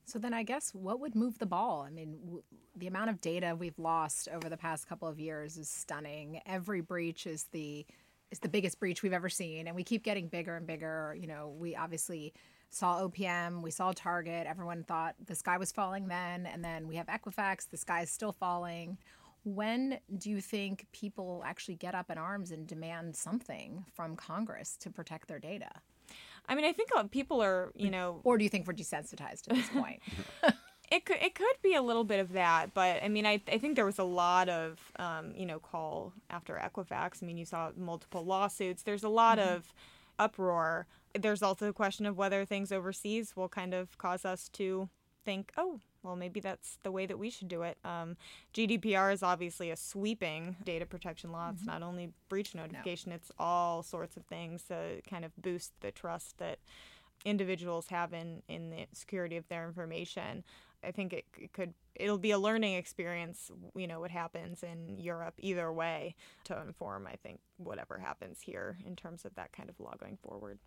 So 0.03 0.19
then 0.19 0.33
I 0.33 0.43
guess 0.43 0.71
what 0.75 0.99
would 0.99 1.15
move 1.15 1.39
the 1.39 1.45
ball? 1.45 1.85
I 1.87 1.89
mean, 1.89 2.17
w- 2.25 2.43
the 2.75 2.87
amount 2.87 3.11
of 3.11 3.21
data 3.21 3.55
we've 3.57 3.79
lost 3.79 4.27
over 4.27 4.49
the 4.49 4.57
past 4.57 4.89
couple 4.89 5.07
of 5.07 5.19
years 5.19 5.57
is 5.57 5.69
stunning. 5.69 6.41
Every 6.45 6.81
breach 6.81 7.25
is 7.25 7.45
the 7.51 7.85
is 8.29 8.39
the 8.39 8.49
biggest 8.49 8.77
breach 8.77 9.03
we've 9.03 9.13
ever 9.13 9.29
seen 9.29 9.67
and 9.67 9.75
we 9.75 9.85
keep 9.85 10.03
getting 10.03 10.27
bigger 10.27 10.57
and 10.57 10.67
bigger. 10.67 11.15
You 11.17 11.27
know, 11.27 11.55
we 11.57 11.77
obviously 11.77 12.33
saw 12.69 13.01
OPM, 13.01 13.61
we 13.61 13.71
saw 13.71 13.93
Target. 13.93 14.47
Everyone 14.47 14.83
thought 14.83 15.15
the 15.25 15.35
sky 15.35 15.57
was 15.57 15.71
falling 15.71 16.07
then, 16.07 16.45
and 16.45 16.63
then 16.63 16.87
we 16.87 16.95
have 16.97 17.07
Equifax, 17.07 17.69
the 17.69 17.77
sky 17.77 18.01
is 18.01 18.09
still 18.09 18.33
falling. 18.33 18.97
When 19.55 19.99
do 20.17 20.29
you 20.29 20.41
think 20.41 20.87
people 20.91 21.43
actually 21.45 21.75
get 21.75 21.95
up 21.95 22.09
in 22.09 22.17
arms 22.17 22.51
and 22.51 22.67
demand 22.67 23.15
something 23.15 23.85
from 23.93 24.15
Congress 24.15 24.75
to 24.77 24.89
protect 24.89 25.27
their 25.27 25.39
data? 25.39 25.69
I 26.49 26.55
mean, 26.55 26.65
I 26.65 26.73
think 26.73 26.89
people 27.11 27.41
are, 27.41 27.71
you 27.75 27.89
know, 27.89 28.21
or 28.23 28.37
do 28.37 28.43
you 28.43 28.49
think 28.49 28.67
we're 28.67 28.73
desensitized 28.73 29.49
at 29.49 29.55
this 29.55 29.69
point? 29.69 30.01
it 30.91 31.05
could 31.05 31.17
it 31.21 31.35
could 31.35 31.55
be 31.61 31.75
a 31.75 31.81
little 31.81 32.03
bit 32.03 32.19
of 32.19 32.33
that, 32.33 32.73
but 32.73 33.03
I 33.03 33.09
mean, 33.09 33.25
I 33.25 33.41
I 33.51 33.57
think 33.57 33.75
there 33.75 33.85
was 33.85 33.99
a 33.99 34.03
lot 34.03 34.47
of 34.49 34.79
um, 34.97 35.33
you 35.35 35.45
know 35.45 35.59
call 35.59 36.13
after 36.29 36.55
Equifax. 36.55 37.21
I 37.21 37.25
mean, 37.25 37.37
you 37.37 37.45
saw 37.45 37.71
multiple 37.75 38.23
lawsuits. 38.23 38.83
There's 38.83 39.03
a 39.03 39.09
lot 39.09 39.37
mm-hmm. 39.37 39.55
of 39.55 39.73
uproar 40.19 40.87
there's 41.21 41.41
also 41.41 41.65
the 41.65 41.73
question 41.73 42.05
of 42.05 42.17
whether 42.17 42.45
things 42.45 42.71
overseas 42.71 43.35
will 43.35 43.49
kind 43.49 43.73
of 43.73 43.97
cause 43.97 44.25
us 44.25 44.49
to 44.49 44.89
think, 45.25 45.51
oh, 45.57 45.79
well, 46.07 46.15
maybe 46.15 46.39
that's 46.39 46.77
the 46.83 46.91
way 46.91 47.05
that 47.05 47.19
we 47.19 47.29
should 47.29 47.49
do 47.49 47.63
it. 47.63 47.77
Um, 47.83 48.15
GDPR 48.53 49.13
is 49.13 49.21
obviously 49.21 49.71
a 49.71 49.75
sweeping 49.75 50.55
data 50.63 50.85
protection 50.85 51.31
law. 51.33 51.47
Mm-hmm. 51.47 51.57
It's 51.57 51.65
not 51.65 51.83
only 51.83 52.13
breach 52.29 52.55
notification, 52.55 53.09
no. 53.09 53.17
it's 53.17 53.31
all 53.37 53.83
sorts 53.83 54.15
of 54.15 54.23
things 54.25 54.63
to 54.69 55.01
kind 55.07 55.25
of 55.25 55.31
boost 55.37 55.73
the 55.81 55.91
trust 55.91 56.37
that 56.37 56.59
individuals 57.25 57.87
have 57.89 58.13
in, 58.13 58.41
in 58.47 58.69
the 58.69 58.87
security 58.93 59.35
of 59.35 59.47
their 59.49 59.67
information. 59.67 60.45
I 60.81 60.91
think 60.91 61.11
it, 61.11 61.25
it 61.37 61.51
could 61.51 61.73
it'll 61.95 62.19
be 62.19 62.31
a 62.31 62.39
learning 62.39 62.75
experience, 62.75 63.51
you 63.75 63.87
know, 63.87 63.99
what 63.99 64.11
happens 64.11 64.63
in 64.63 64.97
Europe 64.99 65.33
either 65.39 65.73
way 65.73 66.15
to 66.45 66.61
inform, 66.61 67.07
I 67.07 67.15
think, 67.15 67.39
whatever 67.57 67.97
happens 67.97 68.39
here 68.41 68.77
in 68.85 68.95
terms 68.95 69.25
of 69.25 69.35
that 69.35 69.51
kind 69.51 69.69
of 69.69 69.79
law 69.79 69.95
going 69.99 70.17
forward 70.17 70.59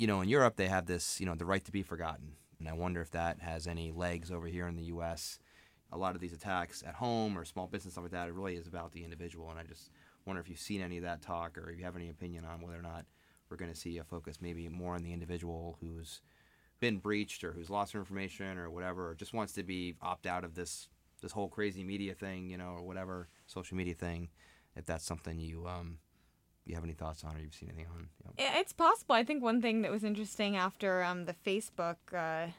you 0.00 0.06
know, 0.06 0.22
in 0.22 0.30
Europe 0.30 0.56
they 0.56 0.66
have 0.66 0.86
this, 0.86 1.20
you 1.20 1.26
know, 1.26 1.34
the 1.34 1.44
right 1.44 1.62
to 1.62 1.70
be 1.70 1.82
forgotten, 1.82 2.32
and 2.60 2.68
I 2.68 2.74
wonder 2.74 3.00
if 3.00 3.10
that 3.10 3.40
has 3.40 3.66
any 3.66 3.90
legs 3.90 4.30
over 4.30 4.46
here 4.46 4.68
in 4.68 4.76
the 4.76 4.84
U.S. 4.84 5.40
A 5.90 5.98
lot 5.98 6.14
of 6.14 6.20
these 6.20 6.32
attacks 6.32 6.84
at 6.86 6.94
home 6.94 7.36
or 7.36 7.44
small 7.44 7.66
business 7.66 7.94
stuff 7.94 8.04
like 8.04 8.12
that, 8.12 8.28
it 8.28 8.34
really 8.34 8.54
is 8.54 8.68
about 8.68 8.92
the 8.92 9.02
individual, 9.02 9.50
and 9.50 9.58
I 9.58 9.64
just 9.64 9.90
wonder 10.26 10.40
if 10.40 10.48
you've 10.48 10.60
seen 10.60 10.82
any 10.82 10.98
of 10.98 11.02
that 11.02 11.22
talk 11.22 11.58
or 11.58 11.70
if 11.70 11.78
you 11.78 11.84
have 11.84 11.96
any 11.96 12.10
opinion 12.10 12.44
on 12.44 12.60
whether 12.60 12.78
or 12.78 12.82
not 12.82 13.06
we're 13.50 13.56
going 13.56 13.72
to 13.72 13.76
see 13.76 13.98
a 13.98 14.04
focus 14.04 14.38
maybe 14.40 14.68
more 14.68 14.94
on 14.94 15.02
the 15.02 15.12
individual 15.12 15.76
who's 15.80 16.20
been 16.78 16.98
breached 16.98 17.42
or 17.42 17.52
who's 17.52 17.68
lost 17.68 17.92
their 17.92 18.00
information 18.00 18.58
or 18.58 18.70
whatever, 18.70 19.10
or 19.10 19.14
just 19.14 19.34
wants 19.34 19.52
to 19.54 19.62
be 19.62 19.96
opt 20.00 20.26
out 20.26 20.44
of 20.44 20.54
this 20.54 20.88
this 21.20 21.32
whole 21.32 21.48
crazy 21.48 21.84
media 21.84 22.14
thing, 22.14 22.48
you 22.48 22.56
know, 22.56 22.70
or 22.70 22.82
whatever 22.82 23.28
social 23.46 23.76
media 23.76 23.94
thing. 23.94 24.28
If 24.76 24.86
that's 24.86 25.04
something 25.04 25.38
you 25.38 25.66
um, 25.66 25.98
you 26.70 26.76
have 26.76 26.84
any 26.84 26.94
thoughts 26.94 27.24
on 27.24 27.36
or 27.36 27.40
you've 27.40 27.54
seen 27.54 27.68
anything 27.68 27.86
on? 27.94 28.08
Yep. 28.38 28.52
It's 28.56 28.72
possible. 28.72 29.14
I 29.14 29.24
think 29.24 29.42
one 29.42 29.60
thing 29.60 29.82
that 29.82 29.90
was 29.90 30.04
interesting 30.04 30.56
after 30.56 31.02
um, 31.02 31.26
the 31.26 31.34
Facebook 31.46 31.96
uh, 32.16 32.50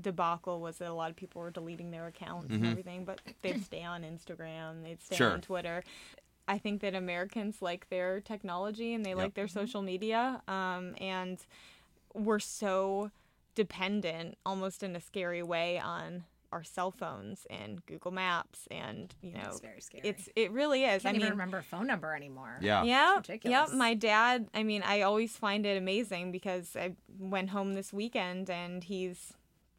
debacle 0.00 0.60
was 0.60 0.78
that 0.78 0.88
a 0.88 0.94
lot 0.94 1.10
of 1.10 1.16
people 1.16 1.40
were 1.40 1.50
deleting 1.50 1.90
their 1.90 2.06
accounts 2.06 2.52
mm-hmm. 2.52 2.64
and 2.64 2.66
everything, 2.66 3.04
but 3.04 3.20
they'd 3.42 3.64
stay 3.64 3.84
on 3.84 4.02
Instagram, 4.02 4.82
they'd 4.82 5.02
stay 5.02 5.16
sure. 5.16 5.32
on 5.32 5.40
Twitter. 5.40 5.84
I 6.46 6.58
think 6.58 6.80
that 6.80 6.94
Americans 6.94 7.60
like 7.60 7.88
their 7.90 8.20
technology 8.20 8.94
and 8.94 9.04
they 9.04 9.10
yep. 9.10 9.18
like 9.18 9.34
their 9.34 9.48
social 9.48 9.82
media, 9.82 10.42
um, 10.48 10.94
and 10.98 11.38
we're 12.14 12.38
so 12.38 13.10
dependent, 13.54 14.38
almost 14.46 14.82
in 14.82 14.96
a 14.96 15.00
scary 15.00 15.42
way, 15.42 15.78
on 15.78 16.24
our 16.52 16.64
cell 16.64 16.90
phones 16.90 17.46
and 17.50 17.84
Google 17.86 18.10
Maps 18.10 18.66
and 18.70 19.14
you 19.20 19.32
know 19.32 19.40
it's 19.46 19.60
very 19.60 19.80
scary. 19.80 20.08
It's 20.08 20.28
it 20.34 20.50
really 20.52 20.84
is. 20.84 21.04
I, 21.04 21.10
I 21.10 21.12
mean, 21.12 21.20
even 21.22 21.32
remember 21.32 21.58
a 21.58 21.62
phone 21.62 21.86
number 21.86 22.14
anymore. 22.14 22.58
Yeah. 22.60 22.84
Yeah. 22.84 23.20
Yeah. 23.44 23.66
My 23.74 23.94
dad. 23.94 24.48
I 24.54 24.62
mean, 24.62 24.82
I 24.82 25.02
always 25.02 25.36
find 25.36 25.66
it 25.66 25.76
amazing 25.76 26.32
because 26.32 26.74
I 26.76 26.92
went 27.18 27.50
home 27.50 27.74
this 27.74 27.92
weekend 27.92 28.50
and 28.50 28.82
he's 28.82 29.34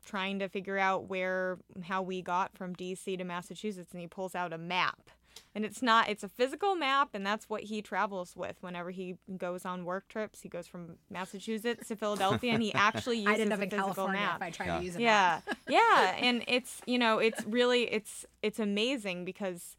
trying 0.05 0.39
to 0.39 0.49
figure 0.49 0.77
out 0.77 1.07
where 1.07 1.57
how 1.83 2.01
we 2.01 2.21
got 2.21 2.57
from 2.57 2.75
DC 2.75 3.17
to 3.17 3.23
Massachusetts 3.23 3.91
and 3.91 4.01
he 4.01 4.07
pulls 4.07 4.35
out 4.35 4.53
a 4.53 4.57
map 4.57 5.09
and 5.55 5.65
it's 5.65 5.81
not 5.81 6.10
it's 6.10 6.24
a 6.24 6.29
physical 6.29 6.75
map 6.75 7.10
and 7.13 7.25
that's 7.25 7.50
what 7.50 7.63
he 7.63 7.81
travels 7.81 8.36
with 8.36 8.58
whenever 8.62 8.91
he 8.91 9.15
goes 9.38 9.65
on 9.65 9.86
work 9.86 10.08
trips 10.08 10.41
he 10.41 10.50
goes 10.50 10.67
from 10.67 10.98
massachusetts 11.10 11.88
to 11.88 11.96
philadelphia 11.96 12.53
and 12.53 12.63
he 12.63 12.74
actually 12.75 13.17
uses 13.17 13.34
I 13.34 13.38
didn't 13.38 13.51
have 13.51 13.60
a 13.60 13.63
in 13.63 13.69
physical 13.69 13.93
California 13.93 14.22
map 14.22 14.36
if 14.38 14.41
I 14.43 14.50
tried 14.51 14.67
Yeah. 14.67 14.77
to 14.79 14.84
use 14.86 14.96
it. 14.96 15.01
yeah 15.01 15.41
yeah 15.67 16.15
and 16.19 16.43
it's 16.48 16.81
you 16.86 16.98
know 17.00 17.19
it's 17.19 17.43
really 17.46 17.84
it's 17.91 18.25
it's 18.41 18.60
amazing 18.60 19.25
because 19.25 19.75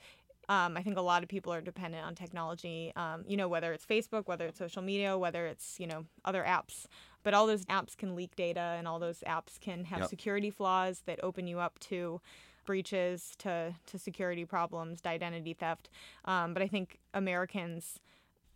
um, 0.49 0.77
I 0.77 0.83
think 0.83 0.97
a 0.99 1.01
lot 1.01 1.23
of 1.23 1.29
people 1.29 1.53
are 1.53 1.61
dependent 1.61 2.05
on 2.05 2.17
technology. 2.17 2.93
Um, 2.97 3.23
you 3.25 3.37
know, 3.37 3.47
whether 3.47 3.73
it's 3.73 3.87
Facebook, 3.87 4.27
whether 4.27 4.47
it's 4.47 4.59
social 4.59 4.83
media, 4.83 5.17
whether 5.17 5.47
it's 5.47 5.79
you 5.79 5.87
know 5.87 6.07
other 6.25 6.43
apps. 6.43 6.87
But 7.23 7.35
all 7.35 7.47
those 7.47 7.65
apps 7.67 7.97
can 7.97 8.17
leak 8.17 8.35
data, 8.35 8.75
and 8.77 8.89
all 8.89 8.99
those 8.99 9.21
apps 9.29 9.61
can 9.61 9.85
have 9.85 10.01
Yep. 10.01 10.09
security 10.09 10.51
flaws 10.51 11.03
that 11.07 11.23
open 11.23 11.47
you 11.47 11.61
up 11.61 11.79
to 11.91 12.21
breaches, 12.71 13.33
to 13.37 13.75
to 13.87 13.99
security 13.99 14.45
problems, 14.45 15.01
to 15.01 15.09
identity 15.09 15.55
theft. 15.55 15.91
Um, 16.25 16.55
but 16.55 16.63
I 16.63 16.69
think 16.69 17.01
Americans, 17.13 17.99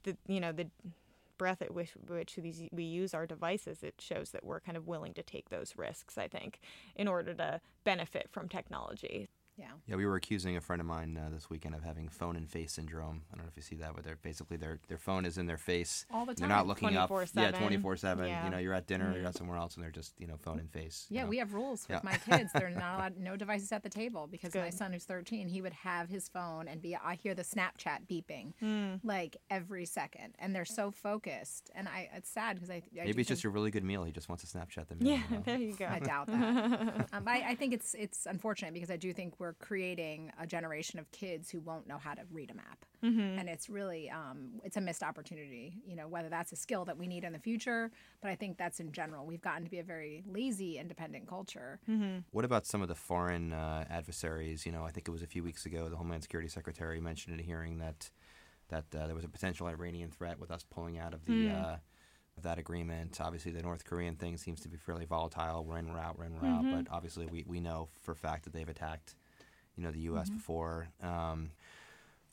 the 0.04 0.16
you 0.28 0.38
know 0.38 0.52
the 0.52 0.66
breadth 1.36 1.62
at 1.62 1.74
which, 1.74 1.90
which 2.06 2.36
these, 2.36 2.62
we 2.70 2.84
use 2.84 3.12
our 3.12 3.26
devices, 3.26 3.82
it 3.82 3.94
shows 3.98 4.30
that 4.30 4.44
we're 4.44 4.60
kind 4.60 4.76
of 4.76 4.86
willing 4.86 5.12
to 5.14 5.22
take 5.24 5.50
those 5.50 5.74
risks, 5.76 6.16
I 6.16 6.28
think, 6.28 6.60
in 6.94 7.08
order 7.08 7.34
to 7.34 7.60
benefit 7.82 8.28
from 8.30 8.48
technology. 8.48 9.28
Yeah. 9.56 9.66
Yeah, 9.86 9.96
we 9.96 10.04
were 10.06 10.16
accusing 10.16 10.56
a 10.56 10.60
friend 10.60 10.80
of 10.80 10.86
mine 10.86 11.16
uh, 11.16 11.30
this 11.32 11.48
weekend 11.48 11.74
of 11.74 11.82
having 11.84 12.08
phone 12.08 12.34
and 12.36 12.48
face 12.50 12.72
syndrome. 12.72 13.22
I 13.32 13.36
don't 13.36 13.44
know 13.44 13.48
if 13.50 13.56
you 13.56 13.62
see 13.62 13.76
that, 13.76 13.94
but 13.94 14.02
they're 14.04 14.16
basically 14.16 14.56
their 14.56 14.80
their 14.88 14.98
phone 14.98 15.24
is 15.24 15.38
in 15.38 15.46
their 15.46 15.56
face. 15.58 16.06
All 16.12 16.24
the 16.26 16.34
time. 16.34 16.48
They're 16.48 16.56
not 16.56 16.66
looking 16.66 16.96
up. 16.96 17.08
24/7. 17.10 17.30
Yeah, 17.34 17.50
twenty 17.52 17.76
four 17.76 17.96
seven. 17.96 18.26
Yeah. 18.26 18.44
You 18.44 18.50
know, 18.50 18.58
you're 18.58 18.74
at 18.74 18.86
dinner, 18.86 19.14
you're 19.16 19.26
at 19.28 19.36
somewhere 19.36 19.56
else, 19.58 19.74
and 19.76 19.84
they're 19.84 19.90
just 19.92 20.12
you 20.18 20.26
know 20.26 20.36
phone 20.36 20.58
and 20.58 20.70
face. 20.70 21.06
you 21.08 21.16
Yeah, 21.16 21.22
know. 21.24 21.28
we 21.28 21.38
have 21.38 21.54
rules 21.54 21.86
with 21.88 21.96
Yeah. 21.96 22.00
my 22.02 22.16
kids. 22.38 22.52
They're 22.52 22.70
not 22.84 22.96
allowed 22.96 23.16
no 23.18 23.36
devices 23.36 23.70
at 23.70 23.82
the 23.82 23.88
table 23.88 24.26
because 24.30 24.54
my 24.54 24.70
son 24.70 24.92
who's 24.92 25.04
13, 25.04 25.46
he 25.48 25.60
would 25.62 25.72
have 25.72 26.08
his 26.08 26.28
phone 26.28 26.66
and 26.68 26.82
be 26.82 26.96
I 26.96 27.14
hear 27.14 27.34
the 27.34 27.42
Snapchat 27.44 28.06
beeping 28.10 28.54
Hmm. 28.60 28.96
like 29.06 29.36
every 29.50 29.84
second 29.86 30.34
and 30.38 30.54
they're 30.54 30.64
so 30.64 30.90
focused 30.90 31.70
and 31.74 31.86
I 31.88 32.08
it's 32.14 32.28
sad 32.30 32.56
because 32.56 32.70
I, 32.70 32.76
I 32.76 32.82
Maybe 32.94 33.12
do 33.12 33.20
it's 33.20 33.28
just 33.28 33.42
think- 33.42 33.52
a 33.52 33.54
really 33.54 33.70
good 33.70 33.84
meal. 33.84 34.04
He 34.04 34.12
just 34.12 34.28
wants 34.28 34.42
to 34.50 34.58
Snapchat 34.58 34.88
the 34.88 34.96
meal. 34.96 35.12
Yeah, 35.12 35.22
you 35.30 35.36
know? 35.36 35.42
there 35.46 35.58
you 35.58 35.74
go. 35.74 35.86
I 35.86 35.98
doubt 36.00 36.26
that. 36.26 37.08
um, 37.12 37.22
I, 37.28 37.44
I 37.50 37.54
think 37.54 37.72
it's 37.74 37.94
it's 37.94 38.26
unfortunate 38.26 38.74
because 38.74 38.90
I 38.90 38.96
do 38.96 39.12
think 39.12 39.34
we're 39.38 39.43
creating 39.52 40.32
a 40.40 40.46
generation 40.46 40.98
of 40.98 41.10
kids 41.12 41.50
who 41.50 41.60
won't 41.60 41.86
know 41.86 41.98
how 41.98 42.14
to 42.14 42.22
read 42.32 42.50
a 42.50 42.54
map, 42.54 42.84
Mm-hmm. 43.04 43.38
and 43.38 43.50
it's 43.50 43.68
really 43.68 44.08
um, 44.08 44.52
it's 44.64 44.78
a 44.78 44.80
missed 44.80 45.02
opportunity. 45.02 45.82
You 45.86 45.94
know, 45.94 46.08
whether 46.08 46.30
that's 46.30 46.52
a 46.52 46.56
skill 46.56 46.86
that 46.86 46.96
we 46.96 47.06
need 47.06 47.22
in 47.22 47.34
the 47.34 47.38
future, 47.38 47.90
but 48.22 48.30
I 48.30 48.34
think 48.34 48.56
that's 48.56 48.80
in 48.80 48.92
general. 48.92 49.26
We've 49.26 49.42
gotten 49.42 49.62
to 49.64 49.70
be 49.70 49.78
a 49.78 49.84
very 49.84 50.24
lazy, 50.26 50.78
independent 50.78 51.28
culture. 51.28 51.78
What 52.30 52.46
about 52.46 52.64
some 52.64 52.80
of 52.80 52.88
the 52.88 52.94
foreign 52.94 53.52
uh, 53.52 53.84
adversaries? 53.90 54.64
You 54.64 54.72
know, 54.72 54.84
I 54.84 54.90
think 54.90 55.06
it 55.06 55.10
was 55.10 55.22
a 55.22 55.26
few 55.26 55.42
weeks 55.44 55.66
ago 55.66 55.90
the 55.90 55.96
Homeland 55.96 56.22
Security 56.22 56.48
Secretary 56.48 56.98
mentioned 56.98 57.34
in 57.34 57.40
a 57.40 57.42
hearing 57.42 57.78
that 57.78 58.10
that 58.68 58.86
uh, 58.98 59.04
there 59.06 59.14
was 59.14 59.24
a 59.24 59.28
potential 59.28 59.66
Iranian 59.66 60.10
threat 60.10 60.38
with 60.40 60.50
us 60.50 60.64
pulling 60.68 60.96
out 60.98 61.12
of 61.12 61.26
the 61.26 61.50
uh, 61.50 61.76
of 62.38 62.42
that 62.42 62.58
agreement. 62.58 63.20
Obviously, 63.20 63.52
the 63.52 63.60
North 63.62 63.84
Korean 63.84 64.16
thing 64.16 64.38
seems 64.38 64.60
to 64.60 64.68
be 64.68 64.78
fairly 64.78 65.04
volatile. 65.04 65.62
We're 65.64 65.76
in, 65.78 65.92
we're 65.92 65.98
out, 66.00 66.18
we're 66.18 66.24
in, 66.24 66.40
we're 66.40 66.48
out. 66.48 66.64
But 66.72 66.86
obviously, 66.90 67.26
we, 67.26 67.44
we 67.46 67.60
know 67.60 67.90
for 68.00 68.12
a 68.12 68.16
fact 68.16 68.44
that 68.44 68.54
they've 68.54 68.68
attacked, 68.68 69.14
you 69.76 69.82
know, 69.82 69.90
the 69.90 70.00
U.S. 70.00 70.30
before. 70.30 70.88
Um, 71.02 71.50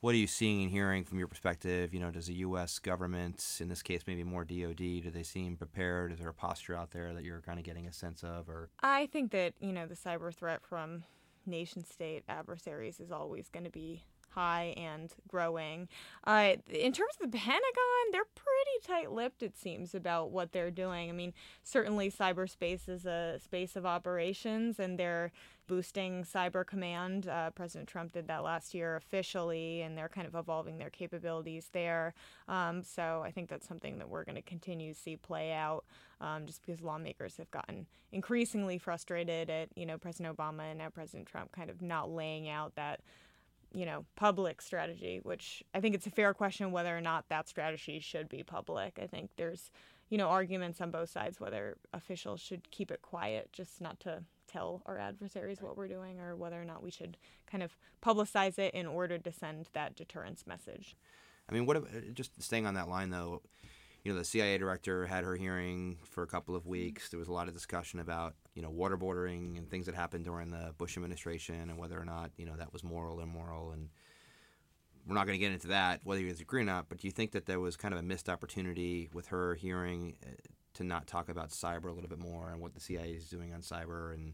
what 0.01 0.15
are 0.15 0.17
you 0.17 0.27
seeing 0.27 0.63
and 0.63 0.71
hearing 0.71 1.03
from 1.03 1.19
your 1.19 1.27
perspective? 1.27 1.93
You 1.93 1.99
know, 1.99 2.09
does 2.09 2.25
the 2.25 2.33
U.S. 2.35 2.79
government, 2.79 3.57
in 3.59 3.69
this 3.69 3.83
case, 3.83 4.01
maybe 4.07 4.23
more 4.23 4.43
DoD, 4.43 4.75
do 4.77 5.11
they 5.11 5.23
seem 5.23 5.55
prepared? 5.57 6.11
Is 6.11 6.19
there 6.19 6.29
a 6.29 6.33
posture 6.33 6.75
out 6.75 6.89
there 6.91 7.13
that 7.13 7.23
you're 7.23 7.41
kind 7.41 7.59
of 7.59 7.65
getting 7.65 7.87
a 7.87 7.93
sense 7.93 8.23
of, 8.23 8.49
or 8.49 8.69
I 8.81 9.05
think 9.05 9.31
that, 9.31 9.53
you 9.59 9.71
know, 9.71 9.85
the 9.85 9.95
cyber 9.95 10.33
threat 10.33 10.61
from 10.63 11.03
nation 11.45 11.85
state 11.85 12.23
adversaries 12.27 12.99
is 12.99 13.11
always 13.11 13.49
going 13.49 13.63
to 13.63 13.69
be 13.71 14.03
high 14.31 14.73
and 14.77 15.13
growing. 15.27 15.87
Uh, 16.25 16.53
in 16.69 16.91
terms 16.91 17.13
of 17.21 17.31
the 17.31 17.37
Pentagon, 17.37 17.61
they're 18.11 18.21
pretty 18.35 18.85
tight 18.85 19.11
lipped, 19.11 19.43
it 19.43 19.57
seems, 19.57 19.93
about 19.95 20.31
what 20.31 20.51
they're 20.51 20.71
doing. 20.71 21.09
I 21.09 21.13
mean, 21.13 21.33
certainly 21.63 22.11
cyberspace 22.11 22.89
is 22.89 23.05
a 23.05 23.39
space 23.43 23.75
of 23.75 23.85
operations 23.85 24.79
and 24.79 24.97
they're 24.97 25.31
boosting 25.71 26.25
Cyber 26.25 26.65
Command. 26.65 27.29
Uh, 27.29 27.49
President 27.51 27.87
Trump 27.87 28.11
did 28.11 28.27
that 28.27 28.43
last 28.43 28.73
year 28.73 28.97
officially, 28.97 29.81
and 29.81 29.97
they're 29.97 30.09
kind 30.09 30.27
of 30.27 30.35
evolving 30.35 30.77
their 30.77 30.89
capabilities 30.89 31.69
there. 31.71 32.13
Um, 32.49 32.83
so 32.83 33.21
I 33.23 33.31
think 33.31 33.49
that's 33.49 33.69
something 33.69 33.97
that 33.99 34.09
we're 34.09 34.25
going 34.25 34.35
to 34.35 34.41
continue 34.41 34.93
to 34.93 34.99
see 34.99 35.15
play 35.15 35.53
out, 35.53 35.85
um, 36.19 36.45
just 36.45 36.65
because 36.65 36.81
lawmakers 36.81 37.37
have 37.37 37.49
gotten 37.51 37.87
increasingly 38.11 38.77
frustrated 38.77 39.49
at 39.49 39.69
you 39.75 39.85
know 39.85 39.97
President 39.97 40.35
Obama 40.35 40.63
and 40.69 40.79
now 40.79 40.89
President 40.89 41.25
Trump 41.25 41.53
kind 41.53 41.69
of 41.69 41.81
not 41.81 42.11
laying 42.11 42.49
out 42.49 42.75
that 42.75 42.99
you 43.73 43.85
know 43.85 44.05
public 44.15 44.61
strategy. 44.61 45.19
Which 45.23 45.63
I 45.73 45.79
think 45.79 45.95
it's 45.95 46.07
a 46.07 46.11
fair 46.11 46.33
question 46.33 46.71
whether 46.71 46.95
or 46.95 47.01
not 47.01 47.29
that 47.29 47.47
strategy 47.47 47.99
should 47.99 48.29
be 48.29 48.43
public. 48.43 48.99
I 49.01 49.07
think 49.07 49.31
there's 49.37 49.71
you 50.09 50.17
know 50.17 50.29
arguments 50.29 50.81
on 50.81 50.91
both 50.91 51.09
sides 51.09 51.39
whether 51.39 51.77
officials 51.93 52.41
should 52.41 52.69
keep 52.71 52.91
it 52.91 53.01
quiet, 53.01 53.49
just 53.51 53.81
not 53.81 53.99
to 54.01 54.23
tell 54.47 54.81
our 54.85 54.97
adversaries 54.97 55.61
what 55.61 55.77
we're 55.77 55.87
doing, 55.87 56.19
or 56.19 56.35
whether 56.35 56.61
or 56.61 56.65
not 56.65 56.83
we 56.83 56.91
should 56.91 57.17
kind 57.49 57.63
of 57.63 57.77
publicize 58.03 58.59
it 58.59 58.73
in 58.73 58.85
order 58.85 59.17
to 59.17 59.31
send 59.31 59.67
that 59.73 59.95
deterrence 59.95 60.45
message. 60.45 60.95
I 61.49 61.53
mean, 61.53 61.65
what 61.65 61.77
ab- 61.77 61.87
uh, 61.93 62.11
just 62.13 62.41
staying 62.41 62.65
on 62.65 62.73
that 62.75 62.89
line 62.89 63.09
though, 63.09 63.41
you 64.03 64.11
know, 64.11 64.17
the 64.17 64.25
CIA 64.25 64.57
director 64.57 65.05
had 65.05 65.23
her 65.23 65.35
hearing 65.35 65.97
for 66.03 66.23
a 66.23 66.27
couple 66.27 66.55
of 66.55 66.65
weeks. 66.65 67.09
There 67.09 67.19
was 67.19 67.27
a 67.27 67.33
lot 67.33 67.47
of 67.47 67.53
discussion 67.53 67.99
about 67.99 68.33
you 68.55 68.61
know 68.61 68.71
waterboarding 68.71 69.57
and 69.57 69.69
things 69.69 69.85
that 69.85 69.95
happened 69.95 70.25
during 70.25 70.49
the 70.49 70.73
Bush 70.77 70.97
administration 70.97 71.69
and 71.69 71.77
whether 71.77 71.99
or 71.99 72.05
not 72.05 72.31
you 72.37 72.45
know 72.45 72.55
that 72.57 72.73
was 72.73 72.83
moral 72.83 73.19
or 73.19 73.23
immoral. 73.23 73.71
And 73.71 73.89
we're 75.05 75.15
not 75.15 75.25
going 75.27 75.37
to 75.37 75.43
get 75.43 75.51
into 75.51 75.67
that 75.67 76.01
whether 76.03 76.21
you 76.21 76.31
agree 76.31 76.61
or 76.61 76.65
not. 76.65 76.89
But 76.89 76.99
do 76.99 77.07
you 77.07 77.11
think 77.11 77.31
that 77.31 77.45
there 77.45 77.59
was 77.59 77.77
kind 77.77 77.93
of 77.93 77.99
a 77.99 78.03
missed 78.03 78.29
opportunity 78.29 79.09
with 79.13 79.27
her 79.27 79.55
hearing 79.55 80.15
uh, 80.25 80.29
to 80.73 80.83
not 80.83 81.05
talk 81.05 81.29
about 81.29 81.49
cyber 81.49 81.85
a 81.85 81.91
little 81.91 82.09
bit 82.09 82.19
more 82.19 82.49
and 82.49 82.59
what 82.59 82.73
the 82.73 82.79
CIA 82.79 83.11
is 83.11 83.29
doing 83.29 83.53
on 83.53 83.61
cyber 83.61 84.13
and 84.13 84.33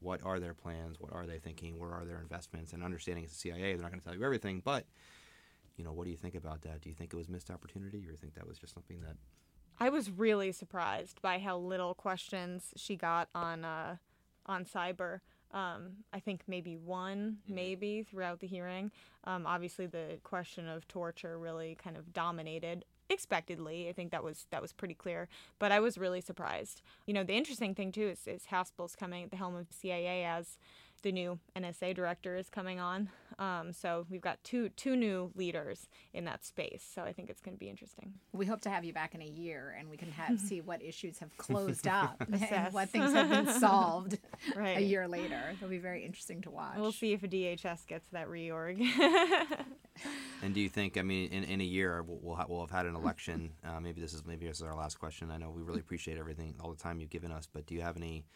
what 0.00 0.24
are 0.24 0.40
their 0.40 0.54
plans? 0.54 0.98
What 0.98 1.12
are 1.12 1.26
they 1.26 1.38
thinking? 1.38 1.78
Where 1.78 1.92
are 1.92 2.04
their 2.04 2.20
investments? 2.20 2.72
And 2.72 2.82
understanding 2.82 3.24
it's 3.24 3.34
the 3.34 3.38
CIA, 3.38 3.74
they're 3.74 3.82
not 3.82 3.90
going 3.90 4.00
to 4.00 4.04
tell 4.04 4.16
you 4.16 4.24
everything, 4.24 4.62
but 4.64 4.86
you 5.76 5.84
know, 5.84 5.92
what 5.92 6.04
do 6.04 6.10
you 6.10 6.16
think 6.16 6.34
about 6.34 6.62
that? 6.62 6.80
Do 6.80 6.88
you 6.88 6.94
think 6.94 7.12
it 7.12 7.16
was 7.16 7.28
missed 7.28 7.50
opportunity, 7.50 7.98
or 8.06 8.10
you 8.10 8.16
think 8.16 8.34
that 8.34 8.46
was 8.46 8.58
just 8.58 8.74
something 8.74 9.00
that? 9.00 9.16
I 9.78 9.90
was 9.90 10.10
really 10.10 10.52
surprised 10.52 11.20
by 11.20 11.38
how 11.38 11.58
little 11.58 11.94
questions 11.94 12.72
she 12.76 12.96
got 12.96 13.28
on 13.34 13.64
uh, 13.64 13.96
on 14.46 14.64
cyber. 14.64 15.20
Um, 15.52 16.04
I 16.12 16.20
think 16.20 16.42
maybe 16.46 16.76
one, 16.76 17.38
maybe 17.48 18.02
throughout 18.02 18.40
the 18.40 18.46
hearing. 18.46 18.90
Um, 19.24 19.46
obviously, 19.46 19.86
the 19.86 20.18
question 20.22 20.68
of 20.68 20.88
torture 20.88 21.38
really 21.38 21.76
kind 21.82 21.96
of 21.96 22.12
dominated. 22.12 22.84
Expectedly, 23.08 23.88
I 23.88 23.92
think 23.92 24.10
that 24.10 24.24
was 24.24 24.46
that 24.50 24.60
was 24.60 24.72
pretty 24.72 24.94
clear. 24.94 25.28
But 25.58 25.72
I 25.72 25.80
was 25.80 25.98
really 25.98 26.20
surprised. 26.20 26.82
You 27.06 27.14
know, 27.14 27.22
the 27.22 27.34
interesting 27.34 27.74
thing 27.74 27.92
too 27.92 28.08
is, 28.08 28.26
is 28.26 28.44
Haspel's 28.50 28.96
coming 28.96 29.24
at 29.24 29.30
the 29.30 29.36
helm 29.36 29.54
of 29.54 29.66
CIA 29.70 30.24
as 30.24 30.58
the 31.02 31.12
new 31.12 31.38
NSA 31.56 31.94
director 31.94 32.36
is 32.36 32.48
coming 32.48 32.80
on. 32.80 33.08
Um, 33.38 33.72
so 33.72 34.06
we've 34.08 34.20
got 34.20 34.42
two 34.44 34.70
two 34.70 34.96
new 34.96 35.30
leaders 35.34 35.88
in 36.14 36.24
that 36.24 36.44
space. 36.44 36.88
So 36.94 37.02
I 37.02 37.12
think 37.12 37.30
it's 37.30 37.40
going 37.40 37.54
to 37.54 37.58
be 37.58 37.68
interesting. 37.68 38.14
We 38.32 38.46
hope 38.46 38.60
to 38.62 38.70
have 38.70 38.84
you 38.84 38.92
back 38.92 39.14
in 39.14 39.22
a 39.22 39.26
year 39.26 39.76
and 39.78 39.90
we 39.90 39.96
can 39.96 40.10
have 40.10 40.40
see 40.48 40.60
what 40.60 40.82
issues 40.82 41.18
have 41.18 41.36
closed 41.36 41.86
up 41.86 42.16
and 42.32 42.72
what 42.72 42.88
things 42.88 43.12
have 43.12 43.28
been 43.28 43.48
solved 43.60 44.18
a 44.56 44.80
year 44.80 45.06
later. 45.06 45.40
It'll 45.54 45.68
be 45.68 45.78
very 45.78 46.04
interesting 46.04 46.40
to 46.42 46.50
watch. 46.50 46.78
We'll 46.78 46.92
see 46.92 47.12
if 47.12 47.22
a 47.22 47.28
DHS 47.28 47.86
gets 47.86 48.08
that 48.08 48.28
reorg. 48.28 48.80
And 50.42 50.54
do 50.54 50.60
you 50.60 50.68
think? 50.68 50.98
I 50.98 51.02
mean, 51.02 51.30
in, 51.32 51.44
in 51.44 51.60
a 51.60 51.64
year, 51.64 52.02
we'll 52.02 52.18
we'll, 52.22 52.36
ha- 52.36 52.46
we'll 52.48 52.60
have 52.60 52.70
had 52.70 52.86
an 52.86 52.94
election. 52.94 53.52
Uh, 53.64 53.80
maybe 53.80 54.00
this 54.00 54.12
is 54.12 54.24
maybe 54.26 54.46
this 54.46 54.56
is 54.58 54.62
our 54.62 54.74
last 54.74 54.98
question. 54.98 55.30
I 55.30 55.38
know 55.38 55.50
we 55.50 55.62
really 55.62 55.80
appreciate 55.80 56.18
everything, 56.18 56.54
all 56.60 56.70
the 56.70 56.76
time 56.76 57.00
you've 57.00 57.10
given 57.10 57.32
us. 57.32 57.48
But 57.50 57.66
do 57.66 57.74
you 57.74 57.80
have 57.80 57.96
any 57.96 58.26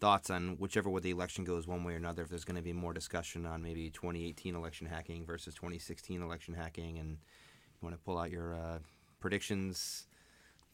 thoughts 0.00 0.30
on 0.30 0.56
whichever 0.58 0.88
way 0.90 1.00
the 1.00 1.10
election 1.10 1.44
goes, 1.44 1.66
one 1.66 1.84
way 1.84 1.94
or 1.94 1.96
another? 1.96 2.22
If 2.22 2.28
there's 2.28 2.44
going 2.44 2.56
to 2.56 2.62
be 2.62 2.72
more 2.72 2.92
discussion 2.92 3.46
on 3.46 3.62
maybe 3.62 3.90
2018 3.90 4.54
election 4.54 4.86
hacking 4.86 5.24
versus 5.26 5.54
2016 5.54 6.22
election 6.22 6.54
hacking, 6.54 6.98
and 6.98 7.10
you 7.10 7.86
want 7.86 7.94
to 7.94 8.00
pull 8.02 8.18
out 8.18 8.30
your 8.30 8.54
uh, 8.54 8.78
predictions 9.20 10.06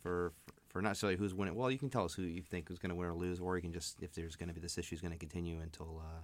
for 0.02 0.32
for 0.68 0.82
not 0.82 0.90
necessarily 0.90 1.16
who's 1.16 1.34
winning. 1.34 1.54
Well, 1.54 1.70
you 1.70 1.78
can 1.78 1.88
tell 1.90 2.04
us 2.04 2.14
who 2.14 2.22
you 2.22 2.42
think 2.42 2.70
is 2.70 2.78
going 2.78 2.90
to 2.90 2.96
win 2.96 3.08
or 3.08 3.14
lose, 3.14 3.40
or 3.40 3.56
you 3.56 3.62
can 3.62 3.72
just 3.72 4.02
if 4.02 4.12
there's 4.14 4.36
going 4.36 4.48
to 4.48 4.54
be 4.54 4.60
this 4.60 4.76
issue 4.78 4.94
is 4.94 5.00
going 5.00 5.12
to 5.12 5.18
continue 5.18 5.60
until 5.60 6.02
uh, 6.04 6.20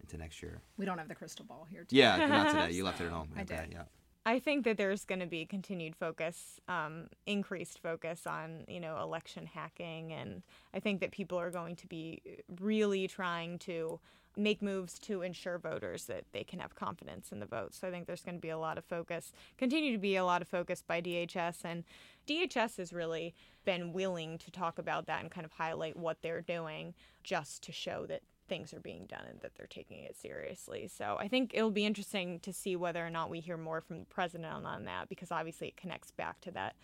into 0.00 0.16
next 0.16 0.42
year. 0.42 0.60
we 0.76 0.84
don't 0.86 0.98
have 0.98 1.08
the 1.08 1.14
crystal 1.14 1.44
ball 1.44 1.66
here. 1.70 1.84
Today. 1.84 1.98
Yeah, 2.00 2.26
not 2.26 2.50
today. 2.50 2.72
You 2.76 2.84
left 2.84 3.00
it 3.00 3.04
at 3.04 3.12
home. 3.12 3.28
I 3.36 3.42
Okay, 3.42 3.56
did. 3.56 3.72
Yeah. 3.72 3.82
I 4.26 4.38
think 4.38 4.64
that 4.66 4.76
there's 4.76 5.04
going 5.04 5.20
to 5.20 5.26
be 5.26 5.46
continued 5.46 5.96
focus, 5.96 6.60
um, 6.68 7.06
increased 7.26 7.78
focus 7.82 8.26
on 8.26 8.64
you 8.68 8.80
know 8.80 9.00
election 9.00 9.46
hacking, 9.46 10.12
and 10.12 10.42
I 10.74 10.80
think 10.80 11.00
that 11.00 11.10
people 11.10 11.38
are 11.38 11.50
going 11.50 11.76
to 11.76 11.86
be 11.86 12.20
really 12.60 13.08
trying 13.08 13.58
to 13.60 13.98
make 14.36 14.62
moves 14.62 14.98
to 15.00 15.22
ensure 15.22 15.58
voters 15.58 16.04
that 16.04 16.24
they 16.32 16.44
can 16.44 16.60
have 16.60 16.74
confidence 16.74 17.32
in 17.32 17.40
the 17.40 17.46
vote. 17.46 17.74
So 17.74 17.88
I 17.88 17.90
think 17.90 18.06
there's 18.06 18.22
going 18.22 18.36
to 18.36 18.40
be 18.40 18.50
a 18.50 18.58
lot 18.58 18.78
of 18.78 18.84
focus, 18.84 19.32
continue 19.58 19.92
to 19.92 19.98
be 19.98 20.16
a 20.16 20.24
lot 20.24 20.40
of 20.40 20.48
focus 20.48 20.84
by 20.86 21.00
DHS, 21.00 21.64
and 21.64 21.84
DHS 22.26 22.76
has 22.76 22.92
really 22.92 23.34
been 23.64 23.92
willing 23.92 24.38
to 24.38 24.50
talk 24.50 24.78
about 24.78 25.06
that 25.06 25.20
and 25.20 25.30
kind 25.30 25.44
of 25.44 25.52
highlight 25.52 25.96
what 25.96 26.22
they're 26.22 26.42
doing, 26.42 26.94
just 27.24 27.62
to 27.64 27.72
show 27.72 28.06
that 28.06 28.22
things 28.50 28.74
are 28.74 28.80
being 28.80 29.06
done 29.06 29.22
and 29.30 29.40
that 29.40 29.52
they're 29.56 29.66
taking 29.66 30.00
it 30.00 30.16
seriously. 30.16 30.88
So 30.88 31.16
I 31.18 31.28
think 31.28 31.52
it'll 31.54 31.70
be 31.70 31.86
interesting 31.86 32.40
to 32.40 32.52
see 32.52 32.74
whether 32.76 33.06
or 33.06 33.08
not 33.08 33.30
we 33.30 33.38
hear 33.40 33.56
more 33.56 33.80
from 33.80 34.00
the 34.00 34.04
president 34.06 34.66
on 34.66 34.84
that 34.84 35.08
because 35.08 35.30
obviously 35.30 35.68
it 35.68 35.76
connects 35.76 36.10
back 36.10 36.40
to 36.42 36.50
that 36.50 36.74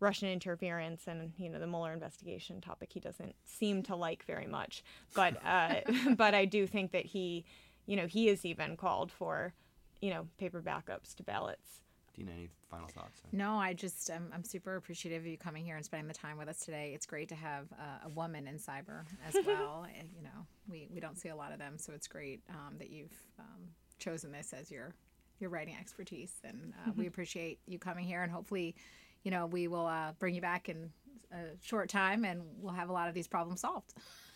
Russian 0.00 0.28
interference 0.28 1.06
and 1.06 1.32
you 1.38 1.48
know 1.48 1.60
the 1.60 1.68
Mueller 1.68 1.92
investigation 1.92 2.60
topic 2.60 2.90
he 2.92 2.98
doesn't 2.98 3.36
seem 3.44 3.84
to 3.84 3.94
like 3.94 4.24
very 4.24 4.46
much. 4.46 4.82
But 5.14 5.38
uh, 5.46 5.76
but 6.16 6.34
I 6.34 6.44
do 6.44 6.66
think 6.66 6.90
that 6.90 7.06
he, 7.06 7.44
you 7.86 7.96
know, 7.96 8.06
he 8.06 8.26
has 8.26 8.44
even 8.44 8.76
called 8.76 9.12
for, 9.12 9.54
you 10.02 10.10
know, 10.10 10.26
paper 10.36 10.60
backups 10.60 11.14
to 11.14 11.22
ballots. 11.22 11.80
Dina, 12.14 12.30
any 12.32 12.48
final 12.70 12.88
thoughts? 12.88 13.20
No, 13.32 13.56
I 13.56 13.72
just 13.72 14.10
um, 14.10 14.28
I'm 14.32 14.44
super 14.44 14.76
appreciative 14.76 15.22
of 15.22 15.26
you 15.26 15.36
coming 15.36 15.64
here 15.64 15.76
and 15.76 15.84
spending 15.84 16.08
the 16.08 16.14
time 16.14 16.38
with 16.38 16.48
us 16.48 16.60
today. 16.60 16.92
It's 16.94 17.06
great 17.06 17.28
to 17.30 17.34
have 17.34 17.66
uh, 17.72 18.06
a 18.06 18.08
woman 18.10 18.46
in 18.46 18.58
cyber 18.58 19.04
as 19.26 19.34
well. 19.46 19.86
you 20.16 20.22
know, 20.22 20.46
we, 20.68 20.88
we 20.92 21.00
don't 21.00 21.18
see 21.18 21.28
a 21.28 21.36
lot 21.36 21.52
of 21.52 21.58
them, 21.58 21.76
so 21.76 21.92
it's 21.92 22.06
great 22.06 22.40
um, 22.50 22.78
that 22.78 22.90
you've 22.90 23.16
um, 23.38 23.68
chosen 23.98 24.30
this 24.32 24.52
as 24.52 24.70
your 24.70 24.94
your 25.40 25.50
writing 25.50 25.76
expertise, 25.78 26.32
and 26.44 26.72
uh, 26.86 26.92
we 26.96 27.06
appreciate 27.06 27.58
you 27.66 27.78
coming 27.78 28.04
here. 28.04 28.22
And 28.22 28.30
hopefully, 28.30 28.76
you 29.24 29.30
know, 29.32 29.46
we 29.46 29.66
will 29.66 29.86
uh, 29.86 30.12
bring 30.18 30.34
you 30.34 30.40
back 30.40 30.68
in 30.68 30.90
a 31.32 31.56
short 31.62 31.88
time, 31.88 32.24
and 32.24 32.42
we'll 32.60 32.74
have 32.74 32.88
a 32.88 32.92
lot 32.92 33.08
of 33.08 33.14
these 33.14 33.26
problems 33.26 33.60
solved. 33.60 33.92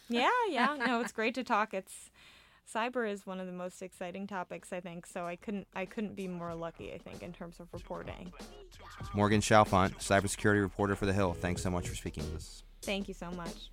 Yeah, 0.08 0.30
yeah. 0.48 0.76
No, 0.84 1.00
it's 1.00 1.12
great 1.12 1.34
to 1.34 1.44
talk. 1.44 1.74
It's 1.74 2.10
cyber 2.72 3.10
is 3.10 3.26
one 3.26 3.40
of 3.40 3.46
the 3.46 3.52
most 3.52 3.82
exciting 3.82 4.26
topics 4.26 4.72
I 4.72 4.80
think. 4.80 5.06
So 5.06 5.26
I 5.26 5.36
couldn't 5.36 5.66
I 5.74 5.84
couldn't 5.84 6.14
be 6.14 6.28
more 6.28 6.54
lucky 6.54 6.92
I 6.92 6.98
think 6.98 7.22
in 7.22 7.32
terms 7.32 7.60
of 7.60 7.68
reporting. 7.72 8.32
Morgan 9.14 9.40
Chalfant, 9.40 9.96
cybersecurity 9.98 10.60
reporter 10.60 10.96
for 10.96 11.06
The 11.06 11.12
Hill. 11.12 11.32
Thanks 11.32 11.62
so 11.62 11.70
much 11.70 11.88
for 11.88 11.94
speaking 11.94 12.24
with 12.24 12.36
us. 12.36 12.62
Thank 12.82 13.08
you 13.08 13.14
so 13.14 13.30
much. 13.30 13.70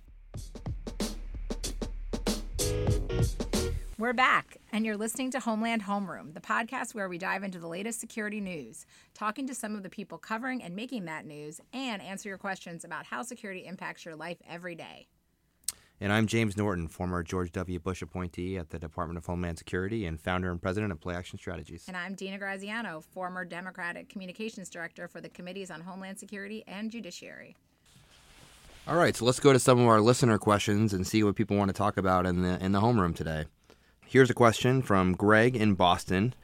We're 3.98 4.12
back, 4.12 4.58
and 4.72 4.84
you're 4.84 4.98
listening 4.98 5.30
to 5.30 5.40
Homeland 5.40 5.84
Homeroom, 5.84 6.34
the 6.34 6.40
podcast 6.40 6.94
where 6.94 7.08
we 7.08 7.16
dive 7.16 7.42
into 7.42 7.58
the 7.58 7.66
latest 7.66 7.98
security 7.98 8.42
news, 8.42 8.84
talking 9.14 9.46
to 9.46 9.54
some 9.54 9.74
of 9.74 9.82
the 9.82 9.88
people 9.88 10.18
covering 10.18 10.62
and 10.62 10.76
making 10.76 11.06
that 11.06 11.24
news, 11.24 11.62
and 11.72 12.02
answer 12.02 12.28
your 12.28 12.36
questions 12.36 12.84
about 12.84 13.06
how 13.06 13.22
security 13.22 13.64
impacts 13.64 14.04
your 14.04 14.14
life 14.14 14.36
every 14.46 14.74
day. 14.74 15.06
And 15.98 16.12
I'm 16.12 16.26
James 16.26 16.58
Norton, 16.58 16.88
former 16.88 17.22
George 17.22 17.52
W. 17.52 17.78
Bush 17.78 18.02
appointee 18.02 18.58
at 18.58 18.68
the 18.68 18.78
Department 18.78 19.16
of 19.16 19.24
Homeland 19.24 19.56
Security 19.56 20.04
and 20.04 20.20
founder 20.20 20.50
and 20.50 20.60
president 20.60 20.92
of 20.92 21.00
Play 21.00 21.14
Action 21.14 21.38
Strategies. 21.38 21.84
And 21.88 21.96
I'm 21.96 22.14
Dina 22.14 22.36
Graziano, 22.36 23.00
former 23.00 23.46
Democratic 23.46 24.10
Communications 24.10 24.68
Director 24.68 25.08
for 25.08 25.22
the 25.22 25.30
Committees 25.30 25.70
on 25.70 25.80
Homeland 25.80 26.18
Security 26.18 26.62
and 26.66 26.90
Judiciary. 26.90 27.56
All 28.86 28.96
right, 28.96 29.16
so 29.16 29.24
let's 29.24 29.40
go 29.40 29.54
to 29.54 29.58
some 29.58 29.80
of 29.80 29.86
our 29.86 30.02
listener 30.02 30.36
questions 30.36 30.92
and 30.92 31.06
see 31.06 31.22
what 31.22 31.34
people 31.34 31.56
want 31.56 31.70
to 31.70 31.74
talk 31.74 31.96
about 31.96 32.26
in 32.26 32.42
the 32.42 32.62
in 32.62 32.72
the 32.72 32.80
homeroom 32.80 33.16
today. 33.16 33.46
Here's 34.06 34.28
a 34.28 34.34
question 34.34 34.82
from 34.82 35.14
Greg 35.14 35.56
in 35.56 35.74
Boston. 35.74 36.34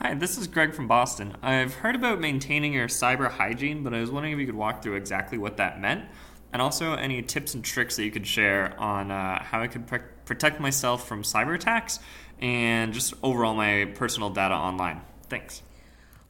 Hi, 0.00 0.14
this 0.14 0.36
is 0.36 0.46
Greg 0.48 0.74
from 0.74 0.86
Boston. 0.86 1.36
I've 1.40 1.74
heard 1.74 1.94
about 1.94 2.20
maintaining 2.20 2.72
your 2.72 2.88
cyber 2.88 3.30
hygiene, 3.30 3.82
but 3.82 3.94
I 3.94 4.00
was 4.00 4.10
wondering 4.10 4.34
if 4.34 4.40
you 4.40 4.46
could 4.46 4.54
walk 4.54 4.82
through 4.82 4.94
exactly 4.96 5.38
what 5.38 5.56
that 5.56 5.80
meant, 5.80 6.04
and 6.52 6.62
also 6.62 6.94
any 6.94 7.22
tips 7.22 7.54
and 7.54 7.64
tricks 7.64 7.96
that 7.96 8.04
you 8.04 8.10
could 8.10 8.26
share 8.26 8.78
on 8.78 9.10
uh, 9.10 9.42
how 9.42 9.60
I 9.60 9.66
could 9.66 9.86
protect 10.24 10.60
myself 10.60 11.06
from 11.06 11.22
cyber 11.22 11.54
attacks 11.54 12.00
and 12.40 12.92
just 12.92 13.14
overall 13.22 13.54
my 13.54 13.90
personal 13.94 14.30
data 14.30 14.54
online. 14.54 15.00
Thanks. 15.28 15.62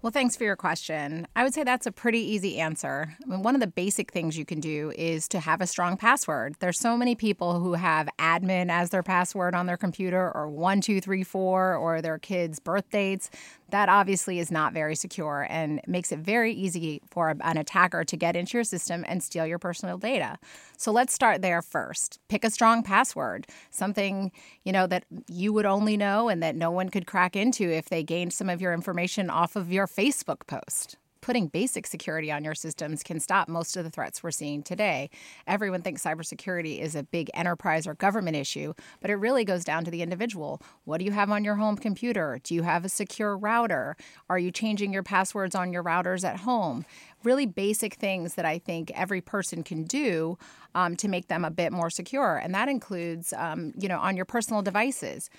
Well, 0.00 0.12
thanks 0.12 0.36
for 0.36 0.44
your 0.44 0.54
question. 0.54 1.26
I 1.34 1.42
would 1.42 1.52
say 1.52 1.64
that's 1.64 1.86
a 1.86 1.90
pretty 1.90 2.20
easy 2.20 2.60
answer. 2.60 3.16
I 3.20 3.28
mean, 3.28 3.42
one 3.42 3.56
of 3.56 3.60
the 3.60 3.66
basic 3.66 4.12
things 4.12 4.38
you 4.38 4.44
can 4.44 4.60
do 4.60 4.92
is 4.96 5.26
to 5.28 5.40
have 5.40 5.60
a 5.60 5.66
strong 5.66 5.96
password. 5.96 6.54
There's 6.60 6.78
so 6.78 6.96
many 6.96 7.16
people 7.16 7.58
who 7.58 7.74
have 7.74 8.08
admin 8.16 8.70
as 8.70 8.90
their 8.90 9.02
password 9.02 9.56
on 9.56 9.66
their 9.66 9.76
computer, 9.76 10.30
or 10.32 10.48
one, 10.48 10.80
two, 10.80 11.00
three, 11.00 11.24
four, 11.24 11.74
or 11.74 12.00
their 12.00 12.18
kids' 12.18 12.60
birth 12.60 12.88
dates. 12.90 13.28
That 13.70 13.88
obviously 13.88 14.38
is 14.38 14.50
not 14.50 14.72
very 14.72 14.94
secure 14.94 15.46
and 15.48 15.80
makes 15.86 16.10
it 16.10 16.20
very 16.20 16.52
easy 16.52 17.02
for 17.10 17.36
an 17.40 17.58
attacker 17.58 18.04
to 18.04 18.16
get 18.16 18.36
into 18.36 18.56
your 18.56 18.64
system 18.64 19.04
and 19.06 19.22
steal 19.22 19.46
your 19.46 19.58
personal 19.58 19.98
data. 19.98 20.38
So 20.76 20.90
let's 20.90 21.12
start 21.12 21.42
there 21.42 21.60
first. 21.60 22.18
Pick 22.28 22.44
a 22.44 22.50
strong 22.50 22.82
password, 22.82 23.46
something, 23.70 24.32
you 24.64 24.72
know, 24.72 24.86
that 24.86 25.04
you 25.26 25.52
would 25.52 25.66
only 25.66 25.96
know 25.96 26.28
and 26.28 26.42
that 26.42 26.56
no 26.56 26.70
one 26.70 26.88
could 26.88 27.06
crack 27.06 27.36
into 27.36 27.70
if 27.70 27.88
they 27.88 28.02
gained 28.02 28.32
some 28.32 28.48
of 28.48 28.60
your 28.60 28.72
information 28.72 29.28
off 29.28 29.56
of 29.56 29.70
your 29.72 29.86
Facebook 29.86 30.46
post 30.46 30.96
putting 31.20 31.48
basic 31.48 31.86
security 31.86 32.30
on 32.30 32.44
your 32.44 32.54
systems 32.54 33.02
can 33.02 33.20
stop 33.20 33.48
most 33.48 33.76
of 33.76 33.84
the 33.84 33.90
threats 33.90 34.22
we're 34.22 34.30
seeing 34.30 34.62
today. 34.62 35.10
Everyone 35.46 35.82
thinks 35.82 36.04
cybersecurity 36.04 36.80
is 36.80 36.94
a 36.94 37.02
big 37.02 37.30
enterprise 37.34 37.86
or 37.86 37.94
government 37.94 38.36
issue, 38.36 38.74
but 39.00 39.10
it 39.10 39.14
really 39.14 39.44
goes 39.44 39.64
down 39.64 39.84
to 39.84 39.90
the 39.90 40.02
individual. 40.02 40.60
What 40.84 40.98
do 40.98 41.04
you 41.04 41.12
have 41.12 41.30
on 41.30 41.44
your 41.44 41.56
home 41.56 41.76
computer? 41.76 42.38
Do 42.42 42.54
you 42.54 42.62
have 42.62 42.84
a 42.84 42.88
secure 42.88 43.36
router? 43.36 43.96
Are 44.28 44.38
you 44.38 44.50
changing 44.50 44.92
your 44.92 45.02
passwords 45.02 45.54
on 45.54 45.72
your 45.72 45.84
routers 45.84 46.24
at 46.24 46.40
home? 46.40 46.84
Really 47.24 47.46
basic 47.46 47.94
things 47.94 48.34
that 48.34 48.44
I 48.44 48.58
think 48.58 48.92
every 48.94 49.20
person 49.20 49.62
can 49.62 49.84
do 49.84 50.38
um, 50.74 50.96
to 50.96 51.08
make 51.08 51.28
them 51.28 51.44
a 51.44 51.50
bit 51.50 51.72
more 51.72 51.90
secure, 51.90 52.36
and 52.36 52.54
that 52.54 52.68
includes, 52.68 53.32
um, 53.32 53.72
you 53.78 53.88
know, 53.88 53.98
on 53.98 54.16
your 54.16 54.24
personal 54.24 54.62
devices 54.62 55.30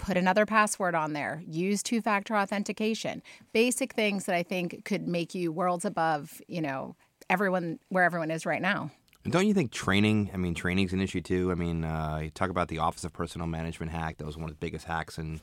put 0.00 0.16
another 0.16 0.46
password 0.46 0.94
on 0.94 1.12
there, 1.12 1.42
use 1.46 1.82
two 1.82 2.00
factor 2.00 2.36
authentication. 2.36 3.22
Basic 3.52 3.92
things 3.92 4.24
that 4.24 4.34
I 4.34 4.42
think 4.42 4.84
could 4.84 5.06
make 5.06 5.34
you 5.34 5.52
worlds 5.52 5.84
above, 5.84 6.40
you 6.48 6.60
know, 6.60 6.96
everyone 7.28 7.78
where 7.90 8.04
everyone 8.04 8.30
is 8.30 8.46
right 8.46 8.62
now. 8.62 8.90
Don't 9.28 9.46
you 9.46 9.52
think 9.52 9.70
training? 9.70 10.30
I 10.32 10.38
mean, 10.38 10.54
training's 10.54 10.94
an 10.94 11.00
issue 11.00 11.20
too. 11.20 11.52
I 11.52 11.54
mean, 11.54 11.84
uh, 11.84 12.20
you 12.24 12.30
talk 12.30 12.48
about 12.48 12.68
the 12.68 12.78
Office 12.78 13.04
of 13.04 13.12
Personnel 13.12 13.46
Management 13.46 13.92
hack. 13.92 14.16
That 14.16 14.26
was 14.26 14.36
one 14.36 14.44
of 14.44 14.50
the 14.50 14.64
biggest 14.64 14.86
hacks 14.86 15.18
in 15.18 15.42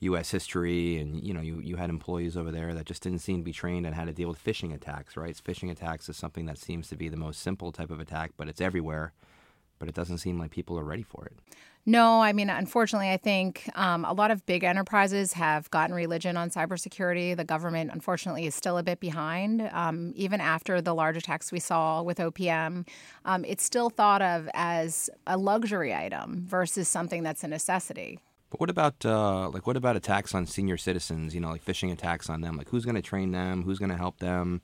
U.S. 0.00 0.30
history, 0.30 0.98
and 0.98 1.22
you 1.22 1.32
know, 1.32 1.40
you, 1.40 1.60
you 1.60 1.76
had 1.76 1.88
employees 1.88 2.36
over 2.36 2.50
there 2.50 2.74
that 2.74 2.86
just 2.86 3.02
didn't 3.02 3.20
seem 3.20 3.38
to 3.38 3.44
be 3.44 3.52
trained 3.52 3.86
on 3.86 3.92
how 3.92 4.04
to 4.04 4.12
deal 4.12 4.28
with 4.28 4.42
phishing 4.42 4.74
attacks. 4.74 5.16
Right? 5.16 5.36
Phishing 5.36 5.70
attacks 5.70 6.08
is 6.08 6.16
something 6.16 6.46
that 6.46 6.58
seems 6.58 6.88
to 6.88 6.96
be 6.96 7.08
the 7.08 7.16
most 7.16 7.40
simple 7.40 7.70
type 7.70 7.90
of 7.90 8.00
attack, 8.00 8.32
but 8.36 8.48
it's 8.48 8.60
everywhere. 8.60 9.12
But 9.80 9.88
it 9.88 9.94
doesn't 9.96 10.18
seem 10.18 10.38
like 10.38 10.52
people 10.52 10.78
are 10.78 10.84
ready 10.84 11.02
for 11.02 11.26
it. 11.26 11.32
No, 11.86 12.20
I 12.20 12.34
mean, 12.34 12.50
unfortunately, 12.50 13.10
I 13.10 13.16
think 13.16 13.68
um, 13.74 14.04
a 14.04 14.12
lot 14.12 14.30
of 14.30 14.44
big 14.44 14.62
enterprises 14.64 15.32
have 15.32 15.70
gotten 15.70 15.94
religion 15.94 16.36
on 16.36 16.50
cybersecurity. 16.50 17.34
The 17.34 17.44
government, 17.44 17.90
unfortunately, 17.92 18.46
is 18.46 18.54
still 18.54 18.76
a 18.76 18.82
bit 18.82 19.00
behind. 19.00 19.62
Um, 19.72 20.12
even 20.14 20.42
after 20.42 20.82
the 20.82 20.94
large 20.94 21.16
attacks 21.16 21.50
we 21.50 21.58
saw 21.58 22.02
with 22.02 22.18
OPM, 22.18 22.86
um, 23.24 23.44
it's 23.46 23.64
still 23.64 23.88
thought 23.88 24.20
of 24.20 24.48
as 24.52 25.08
a 25.26 25.38
luxury 25.38 25.94
item 25.94 26.44
versus 26.46 26.86
something 26.86 27.22
that's 27.22 27.42
a 27.42 27.48
necessity. 27.48 28.20
But 28.50 28.60
what 28.60 28.68
about 28.68 29.06
uh, 29.06 29.48
like 29.48 29.66
what 29.66 29.76
about 29.76 29.96
attacks 29.96 30.34
on 30.34 30.44
senior 30.44 30.76
citizens? 30.76 31.34
You 31.34 31.40
know, 31.40 31.50
like 31.50 31.64
phishing 31.64 31.92
attacks 31.92 32.28
on 32.28 32.42
them. 32.42 32.56
Like 32.56 32.68
who's 32.68 32.84
going 32.84 32.96
to 32.96 33.02
train 33.02 33.30
them? 33.30 33.62
Who's 33.62 33.78
going 33.78 33.90
to 33.90 33.96
help 33.96 34.18
them? 34.18 34.60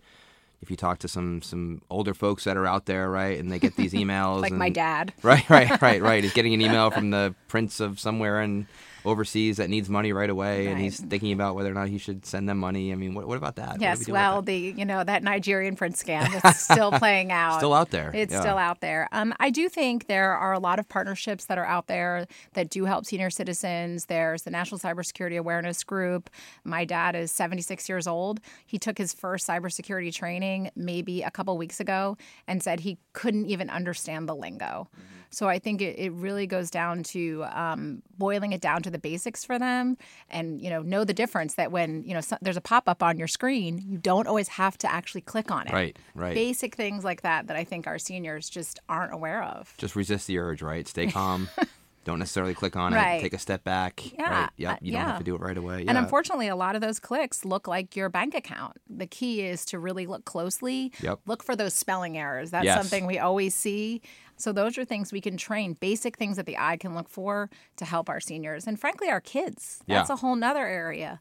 If 0.61 0.71
you 0.71 0.77
talk 0.77 0.99
to 1.01 1.09
some 1.09 1.43
some 1.43 1.83
older 1.91 2.15
folks 2.15 2.45
that 2.45 2.57
are 2.57 2.67
out 2.67 2.87
there, 2.87 3.11
right, 3.11 3.39
and 3.39 3.51
they 3.51 3.59
get 3.59 3.77
these 3.77 3.93
emails, 3.95 4.41
like 4.43 4.51
and, 4.51 4.59
my 4.59 4.71
dad, 4.71 5.13
right, 5.23 5.49
right, 5.49 5.81
right, 5.81 6.03
right, 6.03 6.25
he's 6.25 6.33
getting 6.33 6.55
an 6.55 6.61
email 6.61 6.91
from 6.91 7.11
the 7.11 7.35
prince 7.49 7.81
of 7.81 8.01
somewhere 8.01 8.41
in 8.41 8.67
overseas 9.07 9.57
that 9.57 9.71
needs 9.71 9.89
money 9.89 10.13
right 10.13 10.29
away, 10.29 10.67
right. 10.67 10.73
and 10.73 10.81
he's 10.81 11.01
thinking 11.01 11.33
about 11.33 11.55
whether 11.55 11.71
or 11.71 11.75
not 11.75 11.89
he 11.89 11.99
should 11.99 12.27
send 12.27 12.49
them 12.49 12.59
money. 12.59 12.93
I 12.93 12.97
mean, 12.97 13.15
what, 13.15 13.27
what 13.27 13.39
about 13.39 13.57
that? 13.57 13.81
Yes, 13.81 14.09
well, 14.09 14.43
the 14.43 14.57
you 14.57 14.85
know 14.85 15.05
that 15.05 15.23
Nigerian 15.23 15.77
prince 15.77 16.03
scam 16.03 16.29
is 16.45 16.57
still 16.61 16.93
playing 16.93 17.33
out, 17.33 17.59
still 17.59 17.73
out 17.73 17.91
there. 17.91 18.11
It's 18.15 18.33
yeah. 18.33 18.41
still 18.41 18.59
out 18.59 18.81
there. 18.81 19.09
Um, 19.13 19.33
I 19.39 19.51
do 19.51 19.69
think 19.69 20.07
there 20.07 20.33
are 20.33 20.53
a 20.53 20.59
lot 20.59 20.79
of 20.79 20.89
partnerships 20.89 21.47
that 21.47 21.59
are 21.59 21.65
out 21.65 21.87
there 21.87 22.27
that 22.55 22.69
do 22.71 22.85
help 22.85 23.07
senior 23.07 23.31
citizens. 23.31 24.07
There's 24.07 24.43
the 24.43 24.51
National 24.51 24.79
Cybersecurity 24.79 25.39
Awareness 25.39 25.85
Group. 25.85 26.29
My 26.65 26.85
dad 26.85 27.15
is 27.15 27.31
76 27.31 27.89
years 27.89 28.07
old. 28.07 28.41
He 28.67 28.79
took 28.79 28.99
his 28.99 29.15
first 29.15 29.47
cybersecurity 29.47 30.13
training 30.13 30.71
maybe 30.75 31.23
a 31.23 31.31
couple 31.31 31.57
weeks 31.57 31.81
ago 31.81 32.17
and 32.47 32.63
said 32.63 32.81
he 32.81 32.99
couldn't 33.13 33.47
even 33.47 33.71
understand 33.71 34.29
the 34.29 34.35
lingo. 34.35 34.89
Mm-hmm. 34.97 35.17
So 35.31 35.49
I 35.49 35.59
think 35.59 35.83
it, 35.83 35.99
it 35.99 36.13
really 36.13 36.47
goes 36.47 36.71
down 36.71 37.03
to 37.05 37.45
um, 37.51 38.03
boiling 38.17 38.53
it 38.53 38.61
down 38.61 38.83
to 38.83 38.91
the 38.91 38.96
basics 38.99 39.45
for 39.45 39.59
them, 39.59 39.97
and 40.31 40.61
you 40.61 40.71
know 40.71 40.83
know 40.83 41.05
the 41.05 41.15
difference 41.15 41.55
that 41.55 41.73
when 41.73 42.03
you 42.05 42.15
know 42.15 42.21
so, 42.21 42.37
there's 42.43 42.57
a 42.57 42.61
pop 42.61 42.89
up 42.89 43.03
on 43.03 43.19
your 43.19 43.29
screen, 43.29 43.83
you 43.87 43.99
don't 43.99 44.27
always 44.27 44.49
have 44.49 44.77
to 44.79 44.93
actually 44.93 45.23
click 45.23 45.51
on 45.51 45.67
it. 45.67 45.73
Right, 45.73 45.99
right. 46.15 46.35
Basic 46.35 46.75
things 46.75 47.05
like 47.05 47.23
that 47.23 47.47
that 47.47 47.57
I 47.57 47.65
think 47.65 47.87
our 47.87 47.99
seniors 47.99 48.49
just 48.49 48.81
aren't 48.89 49.13
aware 49.13 49.43
of. 49.43 49.75
Just 49.79 49.97
resist 49.97 50.27
the 50.27 50.39
urge, 50.39 50.63
right? 50.63 50.87
Stay 50.87 51.07
calm. 51.07 51.49
don't 52.07 52.21
necessarily 52.21 52.55
click 52.55 52.77
on 52.77 52.95
right. 52.95 53.17
it. 53.17 53.21
Take 53.21 53.35
a 53.35 53.39
step 53.39 53.65
back. 53.65 54.01
Yeah. 54.17 54.43
Right? 54.43 54.51
Yep. 54.57 54.79
You 54.81 54.93
uh, 54.93 54.97
don't 54.97 55.03
yeah. 55.03 55.07
have 55.09 55.19
to 55.19 55.25
do 55.25 55.35
it 55.35 55.41
right 55.41 55.59
away. 55.59 55.85
And 55.87 55.99
unfortunately, 55.99 56.47
a 56.47 56.57
lot 56.57 56.77
of 56.77 56.81
those 56.81 57.01
clicks 57.01 57.45
look 57.45 57.67
like 57.67 57.97
your 57.97 58.09
bank 58.09 58.35
account. 58.35 58.77
The 58.89 59.09
key 59.09 59.43
is 59.45 59.65
to 59.67 59.79
really 59.79 60.07
look 60.07 60.25
closely. 60.25 60.93
Yep. 61.03 61.21
Look 61.27 61.43
for 61.43 61.57
those 61.57 61.75
spelling 61.75 62.17
errors. 62.17 62.53
That's 62.53 62.65
yes. 62.65 62.79
something 62.79 63.07
we 63.07 63.19
always 63.19 63.55
see. 63.55 64.01
So 64.37 64.53
those 64.53 64.77
are 64.79 64.85
things 64.85 65.13
we 65.13 65.21
can 65.21 65.37
train, 65.37 65.75
basic 65.75 66.17
things 66.17 66.37
that 66.37 66.47
the 66.47 66.59
eye 66.59 66.77
can 66.77 66.95
look 66.95 67.09
for 67.09 67.49
to 67.77 67.85
help 67.85 68.09
our 68.09 68.21
seniors 68.21 68.67
and 68.67 68.79
frankly 68.79 69.09
our 69.09 69.21
kids. 69.21 69.81
That's 69.87 70.09
Yeah. 70.09 70.15
a 70.15 70.17
whole 70.17 70.37
nother 70.37 70.67
area. 70.67 71.21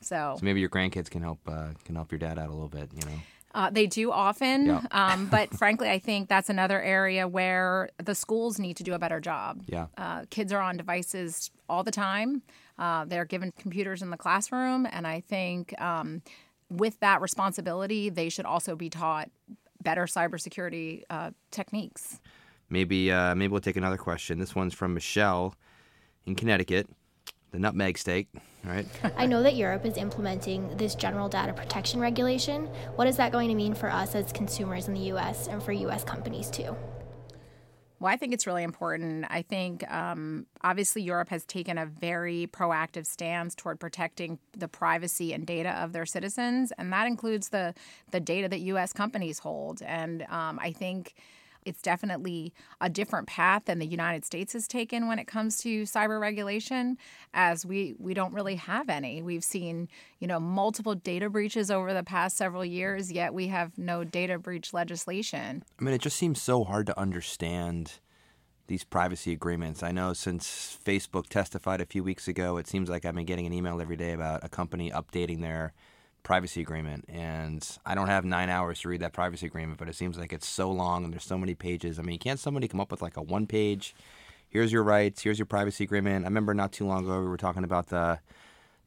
So, 0.00 0.36
So 0.38 0.44
maybe 0.44 0.60
your 0.60 0.68
grandkids 0.68 1.10
can 1.10 1.22
help 1.22 1.38
uh, 1.48 1.68
can 1.84 1.94
help 1.94 2.12
your 2.12 2.18
dad 2.18 2.38
out 2.38 2.48
a 2.48 2.52
little 2.52 2.68
bit. 2.68 2.90
You 2.94 3.10
know. 3.10 3.18
Uh, 3.54 3.70
they 3.70 3.86
do 3.86 4.12
often, 4.12 4.66
Yeah. 4.66 4.82
um, 4.90 5.28
but 5.28 5.48
frankly, 5.56 5.88
I 5.88 5.98
think 5.98 6.28
that's 6.28 6.50
another 6.50 6.80
area 6.82 7.26
where 7.26 7.88
the 7.96 8.14
schools 8.14 8.58
need 8.58 8.76
to 8.76 8.82
do 8.82 8.92
a 8.92 8.98
better 8.98 9.18
job. 9.18 9.62
Yeah. 9.66 9.86
Uh, 9.96 10.24
kids 10.28 10.52
are 10.52 10.60
on 10.60 10.76
devices 10.76 11.50
all 11.66 11.82
the 11.82 11.90
time. 11.90 12.42
Uh, 12.78 13.06
they're 13.06 13.24
given 13.24 13.52
computers 13.58 14.02
in 14.02 14.10
the 14.10 14.18
classroom, 14.18 14.86
and 14.92 15.06
I 15.06 15.20
think 15.20 15.72
um, 15.80 16.20
with 16.68 17.00
that 17.00 17.22
responsibility, 17.22 18.10
they 18.10 18.28
should 18.28 18.44
also 18.44 18.76
be 18.76 18.90
taught 18.90 19.30
better 19.86 20.06
cybersecurity 20.06 21.04
uh, 21.10 21.30
techniques. 21.52 22.20
Maybe 22.68 23.12
uh, 23.12 23.36
maybe 23.36 23.52
we'll 23.52 23.60
take 23.60 23.76
another 23.76 23.96
question. 23.96 24.40
This 24.40 24.54
one's 24.54 24.74
from 24.74 24.92
Michelle 24.94 25.54
in 26.26 26.34
Connecticut, 26.34 26.88
the 27.52 27.60
nutmeg 27.60 27.96
state, 27.96 28.26
right? 28.64 28.84
I 29.16 29.26
know 29.26 29.44
that 29.44 29.54
Europe 29.54 29.86
is 29.86 29.96
implementing 29.96 30.76
this 30.76 30.96
general 30.96 31.28
data 31.28 31.52
protection 31.52 32.00
regulation. 32.00 32.66
What 32.96 33.06
is 33.06 33.16
that 33.18 33.30
going 33.30 33.48
to 33.48 33.54
mean 33.54 33.74
for 33.74 33.88
us 33.88 34.16
as 34.16 34.32
consumers 34.32 34.88
in 34.88 34.94
the 34.94 35.12
US 35.12 35.46
and 35.46 35.62
for 35.62 35.70
US 35.70 36.02
companies 36.02 36.50
too? 36.50 36.74
Well, 37.98 38.12
I 38.12 38.16
think 38.16 38.34
it's 38.34 38.46
really 38.46 38.62
important. 38.62 39.24
I 39.30 39.42
think 39.42 39.90
um, 39.90 40.46
obviously 40.62 41.02
Europe 41.02 41.30
has 41.30 41.44
taken 41.46 41.78
a 41.78 41.86
very 41.86 42.46
proactive 42.52 43.06
stance 43.06 43.54
toward 43.54 43.80
protecting 43.80 44.38
the 44.56 44.68
privacy 44.68 45.32
and 45.32 45.46
data 45.46 45.70
of 45.82 45.92
their 45.92 46.04
citizens, 46.04 46.72
and 46.76 46.92
that 46.92 47.06
includes 47.06 47.48
the 47.48 47.74
the 48.10 48.20
data 48.20 48.48
that 48.48 48.60
U.S. 48.60 48.92
companies 48.92 49.38
hold. 49.38 49.80
And 49.82 50.22
um, 50.28 50.58
I 50.60 50.72
think 50.72 51.14
it's 51.66 51.82
definitely 51.82 52.52
a 52.80 52.88
different 52.88 53.26
path 53.26 53.64
than 53.66 53.78
the 53.78 53.86
United 53.86 54.24
States 54.24 54.52
has 54.54 54.66
taken 54.66 55.08
when 55.08 55.18
it 55.18 55.26
comes 55.26 55.58
to 55.62 55.82
cyber 55.82 56.20
regulation, 56.20 56.96
as 57.34 57.66
we 57.66 57.94
we 57.98 58.14
don't 58.14 58.32
really 58.32 58.54
have 58.54 58.88
any. 58.88 59.22
We've 59.22 59.44
seen 59.44 59.88
you 60.20 60.26
know 60.26 60.40
multiple 60.40 60.94
data 60.94 61.28
breaches 61.28 61.70
over 61.70 61.92
the 61.92 62.04
past 62.04 62.36
several 62.36 62.64
years, 62.64 63.12
yet 63.12 63.34
we 63.34 63.48
have 63.48 63.76
no 63.76 64.04
data 64.04 64.38
breach 64.38 64.72
legislation. 64.72 65.64
I 65.78 65.84
mean, 65.84 65.94
it 65.94 66.00
just 66.00 66.16
seems 66.16 66.40
so 66.40 66.64
hard 66.64 66.86
to 66.86 66.98
understand 66.98 67.94
these 68.68 68.84
privacy 68.84 69.32
agreements. 69.32 69.82
I 69.82 69.92
know 69.92 70.12
since 70.12 70.78
Facebook 70.84 71.28
testified 71.28 71.80
a 71.80 71.86
few 71.86 72.02
weeks 72.02 72.28
ago, 72.28 72.56
it 72.56 72.66
seems 72.66 72.88
like 72.88 73.04
I've 73.04 73.14
been 73.14 73.26
getting 73.26 73.46
an 73.46 73.52
email 73.52 73.80
every 73.80 73.96
day 73.96 74.12
about 74.12 74.44
a 74.44 74.48
company 74.48 74.90
updating 74.90 75.40
their 75.40 75.72
privacy 76.26 76.60
agreement. 76.60 77.04
And 77.08 77.64
I 77.86 77.94
don't 77.94 78.08
have 78.08 78.24
nine 78.24 78.50
hours 78.50 78.80
to 78.80 78.88
read 78.88 79.00
that 79.00 79.12
privacy 79.12 79.46
agreement, 79.46 79.78
but 79.78 79.88
it 79.88 79.94
seems 79.94 80.18
like 80.18 80.32
it's 80.32 80.48
so 80.48 80.68
long 80.72 81.04
and 81.04 81.12
there's 81.12 81.22
so 81.22 81.38
many 81.38 81.54
pages. 81.54 82.00
I 82.00 82.02
mean, 82.02 82.18
can't 82.18 82.40
somebody 82.40 82.66
come 82.66 82.80
up 82.80 82.90
with 82.90 83.00
like 83.00 83.16
a 83.16 83.22
one 83.22 83.46
page, 83.46 83.94
here's 84.48 84.72
your 84.72 84.82
rights, 84.82 85.22
here's 85.22 85.38
your 85.38 85.46
privacy 85.46 85.84
agreement? 85.84 86.24
I 86.24 86.28
remember 86.28 86.52
not 86.52 86.72
too 86.72 86.84
long 86.84 87.04
ago 87.04 87.20
we 87.20 87.28
were 87.28 87.36
talking 87.36 87.62
about 87.62 87.86
the 87.86 88.18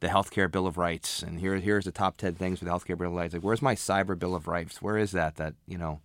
the 0.02 0.08
healthcare 0.08 0.49
bill 0.49 0.65
of 0.65 0.78
rights 0.78 1.21
and 1.23 1.41
here 1.41 1.58
here's 1.58 1.84
the 1.84 1.91
top 1.91 2.15
10 2.15 2.36
things 2.36 2.60
for 2.60 2.63
the 2.65 2.71
healthcare 2.71 2.97
bill 2.97 3.10
of 3.10 3.15
rights 3.15 3.34
like 3.34 3.43
where's 3.43 3.62
my 3.62 3.75
cyber 3.75 4.17
bill 4.17 4.34
of 4.34 4.47
rights 4.47 4.82
where 4.82 4.97
is 4.97 5.12
that 5.12 5.36
that 5.36 5.56
you 5.67 5.78
know 5.78 5.99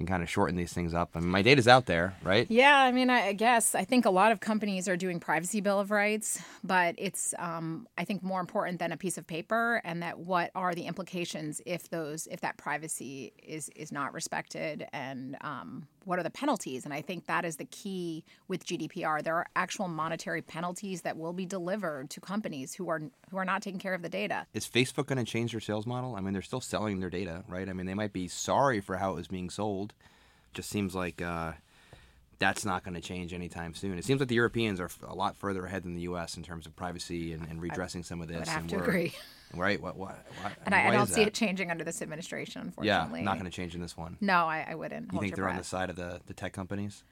can 0.00 0.06
kind 0.06 0.22
of 0.22 0.30
shorten 0.30 0.56
these 0.56 0.72
things 0.72 0.94
up. 0.94 1.10
I 1.14 1.20
mean 1.20 1.28
my 1.28 1.42
data's 1.42 1.68
out 1.68 1.84
there 1.84 2.14
right? 2.22 2.46
Yeah, 2.50 2.78
I 2.78 2.92
mean, 2.92 3.10
I 3.10 3.32
guess 3.32 3.74
I 3.74 3.84
think 3.84 4.06
a 4.06 4.10
lot 4.10 4.32
of 4.32 4.40
companies 4.40 4.88
are 4.88 4.96
doing 4.96 5.20
privacy 5.20 5.60
bill 5.60 5.80
of 5.80 5.90
rights, 5.90 6.40
but 6.64 6.94
it's 6.98 7.34
um, 7.38 7.86
I 7.98 8.04
think 8.04 8.22
more 8.22 8.40
important 8.40 8.78
than 8.78 8.92
a 8.92 8.96
piece 8.96 9.18
of 9.18 9.26
paper, 9.26 9.80
and 9.84 10.02
that 10.02 10.18
what 10.18 10.50
are 10.54 10.74
the 10.74 10.82
implications 10.82 11.60
if 11.66 11.88
those 11.90 12.26
if 12.30 12.40
that 12.40 12.56
privacy 12.56 13.32
is 13.42 13.68
is 13.76 13.92
not 13.92 14.12
respected, 14.12 14.86
and 14.92 15.36
um, 15.42 15.86
what 16.04 16.18
are 16.18 16.22
the 16.22 16.30
penalties? 16.30 16.84
And 16.84 16.94
I 16.94 17.02
think 17.02 17.26
that 17.26 17.44
is 17.44 17.56
the 17.56 17.64
key 17.66 18.24
with 18.48 18.64
GDPR. 18.64 19.22
There 19.22 19.36
are 19.36 19.46
actual 19.56 19.88
monetary 19.88 20.42
penalties 20.42 21.02
that 21.02 21.16
will 21.16 21.32
be 21.32 21.46
delivered 21.46 22.10
to 22.10 22.20
companies 22.20 22.74
who 22.74 22.88
are 22.88 23.00
who 23.30 23.36
are 23.36 23.44
not 23.44 23.62
taking 23.62 23.80
care 23.80 23.94
of 23.94 24.02
the 24.02 24.08
data. 24.08 24.46
is 24.54 24.66
facebook 24.66 25.06
going 25.06 25.18
to 25.18 25.24
change 25.24 25.52
their 25.52 25.60
sales 25.60 25.86
model 25.86 26.16
i 26.16 26.20
mean 26.20 26.32
they're 26.32 26.42
still 26.42 26.60
selling 26.60 27.00
their 27.00 27.10
data 27.10 27.44
right 27.48 27.68
i 27.68 27.72
mean 27.72 27.86
they 27.86 27.94
might 27.94 28.12
be 28.12 28.26
sorry 28.28 28.80
for 28.80 28.96
how 28.96 29.12
it 29.12 29.16
was 29.16 29.28
being 29.28 29.50
sold 29.50 29.92
just 30.54 30.68
seems 30.68 30.94
like 30.94 31.22
uh, 31.22 31.52
that's 32.38 32.64
not 32.64 32.82
going 32.82 32.94
to 32.94 33.00
change 33.00 33.32
anytime 33.32 33.74
soon 33.74 33.96
it 33.98 34.04
seems 34.04 34.20
like 34.20 34.28
the 34.28 34.34
europeans 34.34 34.80
are 34.80 34.90
a 35.06 35.14
lot 35.14 35.36
further 35.36 35.64
ahead 35.66 35.82
than 35.84 35.94
the 35.94 36.02
us 36.02 36.36
in 36.36 36.42
terms 36.42 36.66
of 36.66 36.74
privacy 36.74 37.32
and, 37.32 37.46
and 37.48 37.62
redressing 37.62 38.02
some 38.02 38.20
of 38.20 38.28
this 38.28 38.36
I 38.36 38.40
would 38.40 38.48
have 38.48 38.60
and 38.62 38.70
to 38.70 38.76
agree. 38.78 39.12
Right 39.54 39.80
what, 39.80 39.96
what, 39.96 40.18
what 40.42 40.52
And 40.66 40.74
I, 40.74 40.88
I 40.88 40.90
don't 40.92 41.06
see 41.08 41.22
that? 41.22 41.28
it 41.28 41.34
changing 41.34 41.70
under 41.70 41.84
this 41.84 42.02
administration, 42.02 42.62
unfortunately. 42.62 43.20
yeah 43.20 43.24
not 43.24 43.34
going 43.38 43.44
to 43.50 43.50
change 43.50 43.74
in 43.74 43.80
this 43.80 43.96
one 43.96 44.16
No, 44.20 44.46
I, 44.46 44.66
I 44.70 44.74
wouldn't. 44.74 45.06
you 45.06 45.10
Hold 45.12 45.22
think 45.22 45.34
they're 45.36 45.48
on 45.48 45.56
the 45.56 45.64
side 45.64 45.90
of 45.90 45.96
the, 45.96 46.20
the 46.26 46.34
tech 46.34 46.52
companies 46.52 47.02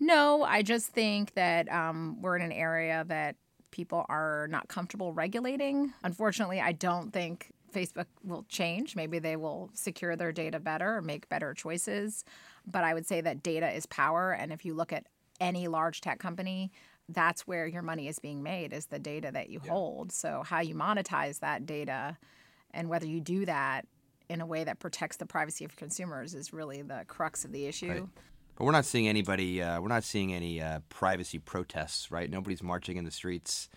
No, 0.00 0.42
I 0.42 0.62
just 0.62 0.88
think 0.88 1.34
that 1.34 1.70
um, 1.70 2.20
we're 2.20 2.36
in 2.36 2.42
an 2.42 2.52
area 2.52 3.04
that 3.08 3.36
people 3.70 4.04
are 4.08 4.46
not 4.50 4.68
comfortable 4.68 5.12
regulating. 5.12 5.92
Unfortunately, 6.04 6.60
I 6.60 6.72
don't 6.72 7.12
think 7.12 7.50
Facebook 7.72 8.06
will 8.22 8.44
change. 8.48 8.94
Maybe 8.94 9.18
they 9.18 9.34
will 9.36 9.70
secure 9.74 10.14
their 10.14 10.30
data 10.30 10.60
better 10.60 10.96
or 10.96 11.02
make 11.02 11.28
better 11.28 11.54
choices. 11.54 12.24
But 12.66 12.84
I 12.84 12.94
would 12.94 13.04
say 13.06 13.20
that 13.20 13.42
data 13.42 13.68
is 13.72 13.84
power. 13.86 14.30
And 14.32 14.52
if 14.52 14.64
you 14.64 14.74
look 14.74 14.92
at 14.92 15.06
any 15.40 15.66
large 15.66 16.00
tech 16.00 16.20
company, 16.20 16.70
that's 17.08 17.46
where 17.46 17.66
your 17.66 17.82
money 17.82 18.08
is 18.08 18.18
being 18.18 18.42
made 18.42 18.72
is 18.72 18.86
the 18.86 18.98
data 18.98 19.30
that 19.32 19.50
you 19.50 19.60
hold. 19.60 20.12
So 20.12 20.42
how 20.44 20.60
you 20.60 20.74
monetize 20.74 21.40
that 21.40 21.66
data 21.66 22.16
and 22.72 22.88
whether 22.88 23.06
you 23.06 23.20
do 23.20 23.46
that 23.46 23.86
in 24.28 24.40
a 24.40 24.46
way 24.46 24.64
that 24.64 24.78
protects 24.78 25.18
the 25.18 25.26
privacy 25.26 25.64
of 25.64 25.76
consumers 25.76 26.34
is 26.34 26.52
really 26.52 26.82
the 26.82 27.04
crux 27.06 27.44
of 27.44 27.52
the 27.52 27.66
issue. 27.66 27.90
Right. 27.90 28.04
But 28.56 28.64
we're 28.64 28.72
not 28.72 28.84
seeing 28.84 29.08
anybody. 29.08 29.60
Uh, 29.60 29.80
we're 29.80 29.88
not 29.88 30.04
seeing 30.04 30.32
any 30.32 30.62
uh, 30.62 30.80
privacy 30.88 31.38
protests, 31.38 32.10
right? 32.10 32.30
Nobody's 32.30 32.62
marching 32.62 32.96
in 32.96 33.04
the 33.04 33.10
streets. 33.10 33.68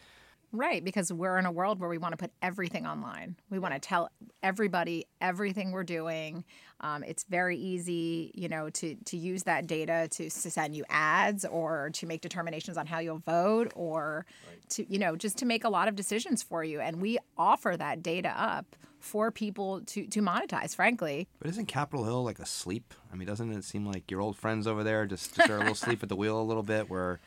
Right, 0.53 0.83
because 0.83 1.11
we're 1.11 1.37
in 1.37 1.45
a 1.45 1.51
world 1.51 1.79
where 1.79 1.89
we 1.89 1.97
want 1.97 2.13
to 2.13 2.17
put 2.17 2.31
everything 2.41 2.87
online. 2.87 3.35
We 3.49 3.59
want 3.59 3.73
to 3.73 3.79
tell 3.79 4.09
everybody 4.41 5.05
everything 5.19 5.71
we're 5.73 5.83
doing. 5.83 6.45
Um, 6.79 7.03
it's 7.03 7.25
very 7.25 7.57
easy, 7.57 8.31
you 8.33 8.47
know, 8.47 8.69
to 8.69 8.95
to 8.95 9.17
use 9.17 9.43
that 9.43 9.67
data 9.67 10.07
to, 10.11 10.29
to 10.29 10.51
send 10.51 10.75
you 10.75 10.85
ads 10.89 11.43
or 11.43 11.89
to 11.93 12.05
make 12.05 12.21
determinations 12.21 12.77
on 12.77 12.87
how 12.87 12.99
you'll 12.99 13.19
vote 13.19 13.73
or 13.75 14.25
to, 14.69 14.91
you 14.91 14.99
know, 14.99 15.17
just 15.17 15.37
to 15.39 15.45
make 15.45 15.65
a 15.65 15.69
lot 15.69 15.89
of 15.89 15.95
decisions 15.95 16.43
for 16.43 16.63
you. 16.63 16.79
And 16.79 17.01
we 17.01 17.17
offer 17.37 17.75
that 17.77 18.01
data 18.01 18.33
up 18.37 18.75
for 18.99 19.31
people 19.31 19.81
to 19.81 20.07
to 20.07 20.21
monetize. 20.21 20.75
Frankly, 20.75 21.27
But 21.39 21.49
isn't 21.49 21.65
Capitol 21.65 22.05
Hill 22.05 22.23
like 22.23 22.39
asleep? 22.39 22.93
I 23.11 23.15
mean, 23.15 23.27
doesn't 23.27 23.51
it 23.51 23.63
seem 23.65 23.85
like 23.85 24.09
your 24.09 24.21
old 24.21 24.37
friends 24.37 24.65
over 24.65 24.83
there 24.83 25.05
just, 25.05 25.35
just 25.35 25.49
are 25.49 25.55
a 25.55 25.59
little 25.59 25.73
asleep 25.81 26.03
at 26.03 26.09
the 26.09 26.15
wheel 26.15 26.39
a 26.39 26.43
little 26.43 26.63
bit, 26.63 26.89
where 26.89 27.19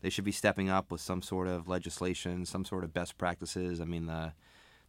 they 0.00 0.10
should 0.10 0.24
be 0.24 0.32
stepping 0.32 0.68
up 0.68 0.90
with 0.90 1.00
some 1.00 1.22
sort 1.22 1.48
of 1.48 1.68
legislation, 1.68 2.44
some 2.44 2.64
sort 2.64 2.84
of 2.84 2.92
best 2.92 3.18
practices? 3.18 3.80
I 3.80 3.84
mean, 3.84 4.06
the 4.06 4.32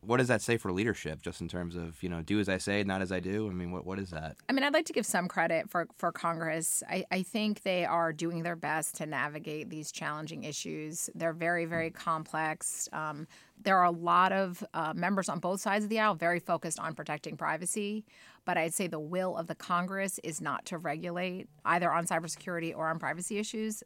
what 0.02 0.17
does 0.17 0.30
that 0.30 0.41
say 0.41 0.56
for 0.56 0.72
leadership, 0.72 1.22
just 1.22 1.41
in 1.41 1.50
terms 1.50 1.76
of 1.76 2.02
you 2.02 2.10
know, 2.10 2.22
do 2.22 2.39
as 2.39 2.48
I 2.48 2.58
say, 2.58 2.84
not 2.84 3.02
as 3.02 3.12
I 3.12 3.19
do? 3.19 3.48
I 3.48 3.54
mean, 3.54 3.72
what 3.72 3.86
what 3.86 4.00
is 4.00 4.12
that? 4.12 4.38
I 4.48 4.54
mean, 4.54 4.63
I'd 4.63 4.74
like 4.74 4.86
to 4.86 4.93
give 4.93 5.06
some 5.06 5.28
credit 5.28 5.69
for, 5.69 5.88
for 5.98 6.12
Congress. 6.12 6.84
I, 6.89 7.06
I 7.12 7.24
think 7.24 7.63
they 7.63 7.86
are 7.86 8.13
doing 8.13 8.43
their 8.43 8.56
best 8.56 8.95
to 8.95 9.06
navigate 9.06 9.69
these 9.69 9.91
challenging 9.91 10.43
issues. 10.43 11.10
They're 11.15 11.34
very, 11.34 11.65
very 11.65 11.91
complex. 11.91 12.88
Um, 12.93 13.28
there 13.62 13.78
are 13.78 13.86
a 13.86 13.91
lot 13.91 14.32
of 14.32 14.63
uh, 14.74 14.93
members 14.95 15.28
on 15.28 15.39
both 15.39 15.60
sides 15.60 15.84
of 15.84 15.89
the 15.89 16.00
aisle 16.00 16.15
very 16.15 16.39
focused 16.39 16.80
on 16.80 16.95
protecting 16.95 17.36
privacy. 17.36 18.06
But 18.45 18.58
I'd 18.58 18.74
say 18.74 18.88
the 18.88 19.00
will 19.00 19.38
of 19.38 19.48
the 19.48 19.56
Congress 19.56 20.17
is 20.24 20.39
not 20.39 20.65
to 20.67 20.78
regulate 20.78 21.48
either 21.65 21.91
on 21.91 22.08
cybersecurity 22.08 22.76
or 22.76 22.88
on 22.88 22.98
privacy 23.00 23.38
issues 23.38 23.84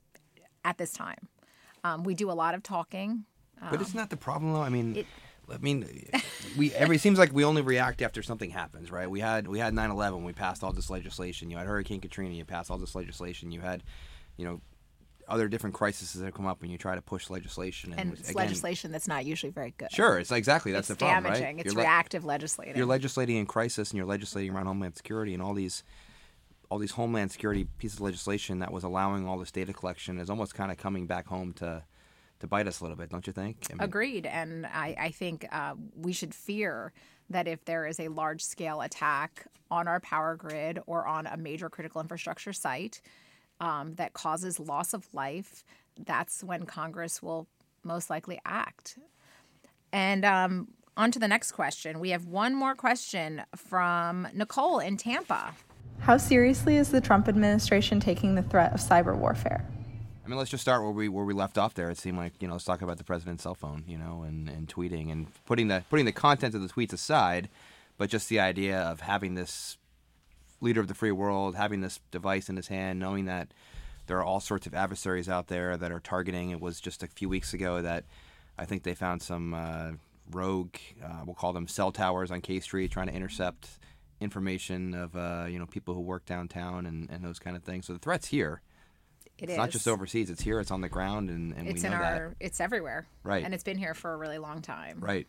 at 0.64 0.78
this 0.78 0.92
time. 0.92 1.28
Um, 1.84 2.04
we 2.04 2.14
do 2.16 2.32
a 2.32 2.34
lot 2.34 2.56
of 2.56 2.64
talking. 2.64 3.26
But 3.72 3.82
it's 3.82 3.94
not 3.94 4.10
the 4.10 4.18
problem, 4.18 4.54
though? 4.54 4.62
I 4.62 4.70
mean, 4.70 5.06
I 5.52 5.58
mean, 5.58 5.88
we 6.58 6.74
every 6.74 6.98
it 6.98 7.00
seems 7.00 7.18
like 7.20 7.32
we 7.34 7.46
only 7.46 7.62
react 7.62 8.02
after 8.02 8.22
something 8.22 8.50
happens, 8.50 8.92
right? 8.92 9.10
We 9.10 9.20
had 9.22 9.48
we 9.48 9.60
had 9.60 9.74
9/11, 9.74 10.24
we 10.24 10.34
passed 10.34 10.64
all 10.64 10.74
this 10.74 10.90
legislation. 10.90 11.50
You 11.50 11.58
had 11.58 11.68
Hurricane 11.68 12.02
Katrina, 12.02 12.34
you 12.34 12.44
passed 12.46 12.70
all 12.72 12.78
this 12.78 12.94
legislation. 12.96 13.52
You 13.52 13.62
had, 13.62 13.84
you 14.38 14.46
know, 14.46 14.62
other 15.28 15.48
different 15.48 15.76
crises 15.76 16.12
that 16.14 16.34
come 16.34 16.46
up 16.46 16.62
when 16.62 16.72
you 16.72 16.78
try 16.78 16.96
to 16.96 17.02
push 17.02 17.30
legislation. 17.30 17.92
And, 17.92 18.00
And 18.02 18.14
it's 18.14 18.30
again, 18.32 18.36
legislation 18.44 18.92
that's 18.92 19.08
not 19.08 19.24
usually 19.26 19.52
very 19.52 19.74
good. 19.78 19.92
Sure, 19.92 20.18
it's 20.20 20.32
exactly 20.32 20.74
that's 20.74 20.90
it's 20.90 21.00
the 21.00 21.06
problem, 21.06 21.24
damaging. 21.24 21.58
right? 21.58 21.66
It's 21.66 21.74
You're 21.74 21.84
le- 21.84 21.90
reactive 21.90 22.26
legislating. 22.26 22.76
you're 22.76 22.86
legislating 22.86 23.38
in 23.38 23.46
crisis 23.46 23.92
and 23.92 23.98
you're 23.98 24.08
legislating 24.08 24.54
around 24.54 24.66
homeland 24.66 24.98
security 24.98 25.34
and 25.34 25.42
all 25.42 25.54
these 25.54 25.84
all 26.70 26.78
these 26.78 26.92
homeland 26.92 27.32
security 27.32 27.66
pieces 27.78 28.00
of 28.00 28.06
legislation 28.06 28.60
that 28.60 28.72
was 28.72 28.84
allowing 28.84 29.28
all 29.28 29.38
this 29.38 29.52
data 29.52 29.74
collection 29.74 30.20
is 30.20 30.30
almost 30.30 30.56
kind 30.56 30.72
of 30.72 30.78
coming 30.78 31.08
back 31.08 31.28
home 31.28 31.54
to 31.54 31.84
to 32.40 32.48
bite 32.48 32.68
us 32.68 32.82
a 32.82 32.84
little 32.84 32.98
bit, 32.98 33.10
don't 33.10 33.26
you 33.26 33.32
think? 33.32 33.68
I 33.70 33.74
mean, 33.74 33.82
Agreed. 33.82 34.26
And 34.26 34.66
I, 34.66 34.96
I 35.00 35.12
think 35.12 35.46
uh, 35.50 35.76
we 35.96 36.12
should 36.12 36.36
fear 36.36 36.92
that 37.30 37.48
if 37.48 37.64
there 37.64 37.88
is 37.88 38.02
a 38.02 38.10
large 38.10 38.44
scale 38.44 38.82
attack 38.82 39.48
on 39.72 39.88
our 39.88 40.02
power 40.02 40.36
grid 40.36 40.80
or 40.86 41.08
on 41.08 41.26
a 41.26 41.38
major 41.38 41.70
critical 41.70 42.02
infrastructure 42.02 42.52
site 42.52 43.02
um, 43.62 43.96
that 43.96 44.12
causes 44.12 44.60
loss 44.60 44.94
of 44.94 45.08
life, 45.14 45.64
that's 45.98 46.44
when 46.44 46.66
Congress 46.66 47.24
will 47.24 47.48
most 47.82 48.10
likely 48.10 48.40
act. 48.46 48.98
And 49.94 50.26
um, 50.26 50.68
on 50.98 51.12
to 51.12 51.20
the 51.20 51.28
next 51.28 51.54
question. 51.54 52.00
We 52.00 52.10
have 52.10 52.26
one 52.26 52.56
more 52.56 52.76
question 52.76 53.44
from 53.56 54.28
Nicole 54.34 54.80
in 54.80 54.98
Tampa. 54.98 55.54
How 56.04 56.18
seriously 56.18 56.76
is 56.76 56.90
the 56.90 57.00
Trump 57.00 57.30
administration 57.30 58.02
taking 58.02 58.36
the 58.36 58.42
threat 58.42 58.74
of 58.74 58.82
cyber 58.82 59.18
warfare? 59.18 59.66
I 60.26 60.28
mean, 60.28 60.38
let's 60.38 60.52
just 60.52 60.60
start 60.60 60.82
where 60.82 60.92
we 60.92 61.08
where 61.08 61.24
we 61.24 61.34
left 61.34 61.58
off 61.58 61.76
there. 61.76 61.90
It 61.90 61.98
seemed 61.98 62.18
like 62.18 62.34
you 62.42 62.48
know, 62.50 62.56
let's 62.56 62.66
talk 62.66 62.82
about 62.82 62.98
the 62.98 63.06
president's 63.06 63.44
cell 63.44 63.56
phone, 63.56 63.86
you 63.88 63.98
know, 63.98 64.24
and, 64.24 64.50
and 64.50 64.68
tweeting 64.68 65.14
and 65.14 65.28
putting 65.46 65.70
the 65.70 65.86
putting 65.90 66.06
the 66.06 66.12
content 66.12 66.56
of 66.56 66.62
the 66.62 66.68
tweets 66.68 66.92
aside, 66.92 67.48
but 67.98 68.10
just 68.10 68.28
the 68.28 68.42
idea 68.42 68.82
of 68.82 69.00
having 69.00 69.36
this 69.36 69.78
leader 70.60 70.82
of 70.82 70.90
the 70.90 70.94
free 70.94 71.12
world, 71.14 71.56
having 71.56 71.80
this 71.80 72.02
device 72.12 72.50
in 72.50 72.58
his 72.58 72.68
hand, 72.68 73.00
knowing 73.00 73.24
that 73.24 73.54
there 74.08 74.18
are 74.18 74.26
all 74.26 74.42
sorts 74.42 74.68
of 74.68 74.74
adversaries 74.74 75.30
out 75.30 75.48
there 75.48 75.78
that 75.78 75.94
are 75.94 76.02
targeting. 76.02 76.50
It 76.50 76.60
was 76.60 76.82
just 76.82 77.02
a 77.02 77.08
few 77.08 77.30
weeks 77.30 77.54
ago 77.54 77.82
that 77.82 78.04
I 78.58 78.66
think 78.66 78.84
they 78.84 78.94
found 78.94 79.22
some 79.22 79.54
uh, 79.54 79.92
rogue, 80.30 80.76
uh, 81.02 81.22
we'll 81.26 81.36
call 81.36 81.54
them 81.54 81.70
cell 81.70 81.94
towers 81.94 82.30
on 82.30 82.42
K 82.42 82.60
Street, 82.60 82.92
trying 82.92 83.08
to 83.08 83.14
intercept 83.14 83.70
information 84.24 84.94
of 84.94 85.16
uh, 85.16 85.46
you 85.50 85.60
know 85.60 85.66
people 85.66 85.94
who 85.94 86.02
work 86.02 86.26
downtown 86.26 86.86
and, 86.86 87.10
and 87.10 87.24
those 87.24 87.40
kind 87.40 87.56
of 87.56 87.64
things. 87.64 87.88
So 87.88 87.94
the 87.94 88.00
threat's 88.00 88.28
here. 88.28 88.62
It 89.38 89.46
it's 89.46 89.52
is. 89.54 89.58
not 89.58 89.70
just 89.72 89.88
overseas; 89.88 90.30
it's 90.30 90.42
here. 90.42 90.60
It's 90.60 90.72
on 90.72 90.82
the 90.82 90.90
ground, 90.90 91.30
and, 91.30 91.54
and 91.54 91.68
It's 91.68 91.82
we 91.82 91.88
in 91.88 91.92
know 91.94 91.98
our. 92.04 92.30
that. 92.30 92.46
It's 92.46 92.62
everywhere. 92.62 93.08
Right. 93.24 93.44
And 93.44 93.54
it's 93.54 93.64
been 93.64 93.78
here 93.78 93.94
for 93.94 94.14
a 94.14 94.18
really 94.18 94.38
long 94.38 94.62
time. 94.62 95.00
Right. 95.00 95.28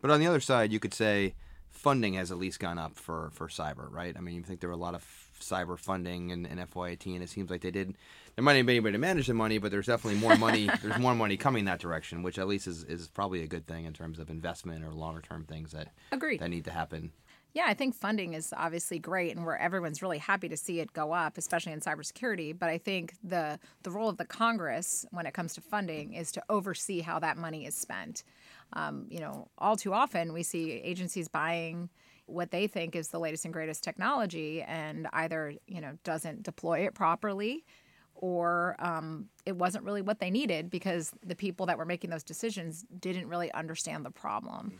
But 0.00 0.10
on 0.10 0.18
the 0.20 0.26
other 0.26 0.40
side, 0.40 0.72
you 0.72 0.80
could 0.80 0.92
say 0.92 1.34
funding 1.70 2.14
has 2.14 2.30
at 2.30 2.38
least 2.38 2.60
gone 2.60 2.78
up 2.78 2.96
for, 2.96 3.30
for 3.32 3.48
cyber, 3.48 3.90
right? 3.90 4.14
I 4.16 4.20
mean, 4.20 4.34
you 4.34 4.42
think 4.42 4.60
there 4.60 4.68
were 4.68 4.74
a 4.74 4.78
lot 4.78 4.94
of 4.94 5.04
cyber 5.40 5.78
funding 5.78 6.30
in, 6.30 6.44
in 6.44 6.58
FY18. 6.58 7.22
It 7.22 7.30
seems 7.30 7.50
like 7.50 7.62
they 7.62 7.70
did. 7.70 7.96
There 8.36 8.42
might 8.42 8.56
not 8.56 8.66
be 8.66 8.74
anybody 8.74 8.92
to 8.92 8.98
manage 8.98 9.26
the 9.26 9.34
money, 9.34 9.58
but 9.58 9.70
there's 9.70 9.86
definitely 9.86 10.20
more 10.20 10.36
money. 10.36 10.68
there's 10.82 10.98
more 10.98 11.14
money 11.14 11.36
coming 11.36 11.64
that 11.64 11.80
direction, 11.80 12.22
which 12.22 12.38
at 12.38 12.46
least 12.46 12.66
is, 12.66 12.84
is 12.84 13.08
probably 13.08 13.42
a 13.42 13.46
good 13.46 13.66
thing 13.66 13.84
in 13.84 13.92
terms 13.92 14.18
of 14.18 14.28
investment 14.28 14.84
or 14.84 14.92
longer 14.92 15.22
term 15.22 15.44
things 15.44 15.72
that 15.72 15.92
Agreed. 16.10 16.40
that 16.40 16.50
need 16.50 16.64
to 16.64 16.70
happen. 16.72 17.12
Yeah, 17.54 17.64
I 17.66 17.74
think 17.74 17.94
funding 17.94 18.32
is 18.32 18.54
obviously 18.56 18.98
great, 18.98 19.36
and 19.36 19.44
where 19.44 19.58
everyone's 19.58 20.00
really 20.00 20.18
happy 20.18 20.48
to 20.48 20.56
see 20.56 20.80
it 20.80 20.92
go 20.94 21.12
up, 21.12 21.36
especially 21.36 21.72
in 21.72 21.80
cybersecurity. 21.80 22.58
But 22.58 22.70
I 22.70 22.78
think 22.78 23.14
the 23.22 23.58
the 23.82 23.90
role 23.90 24.08
of 24.08 24.16
the 24.16 24.24
Congress 24.24 25.04
when 25.10 25.26
it 25.26 25.34
comes 25.34 25.54
to 25.54 25.60
funding 25.60 26.14
is 26.14 26.32
to 26.32 26.42
oversee 26.48 27.00
how 27.00 27.18
that 27.18 27.36
money 27.36 27.66
is 27.66 27.74
spent. 27.74 28.24
Um, 28.72 29.06
you 29.10 29.20
know, 29.20 29.48
all 29.58 29.76
too 29.76 29.92
often 29.92 30.32
we 30.32 30.42
see 30.42 30.72
agencies 30.72 31.28
buying 31.28 31.90
what 32.26 32.50
they 32.52 32.66
think 32.66 32.96
is 32.96 33.08
the 33.08 33.18
latest 33.18 33.44
and 33.44 33.52
greatest 33.52 33.84
technology, 33.84 34.62
and 34.62 35.06
either 35.12 35.54
you 35.66 35.82
know 35.82 35.98
doesn't 36.04 36.42
deploy 36.42 36.80
it 36.86 36.94
properly, 36.94 37.66
or 38.14 38.76
um, 38.78 39.28
it 39.44 39.56
wasn't 39.56 39.84
really 39.84 40.00
what 40.00 40.20
they 40.20 40.30
needed 40.30 40.70
because 40.70 41.12
the 41.22 41.36
people 41.36 41.66
that 41.66 41.76
were 41.76 41.84
making 41.84 42.08
those 42.08 42.22
decisions 42.22 42.86
didn't 42.98 43.28
really 43.28 43.52
understand 43.52 44.06
the 44.06 44.10
problem 44.10 44.72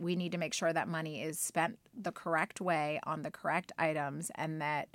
we 0.00 0.16
need 0.16 0.32
to 0.32 0.38
make 0.38 0.54
sure 0.54 0.72
that 0.72 0.88
money 0.88 1.22
is 1.22 1.38
spent 1.38 1.78
the 1.98 2.12
correct 2.12 2.60
way 2.60 3.00
on 3.04 3.22
the 3.22 3.30
correct 3.30 3.72
items 3.78 4.30
and 4.34 4.60
that 4.60 4.88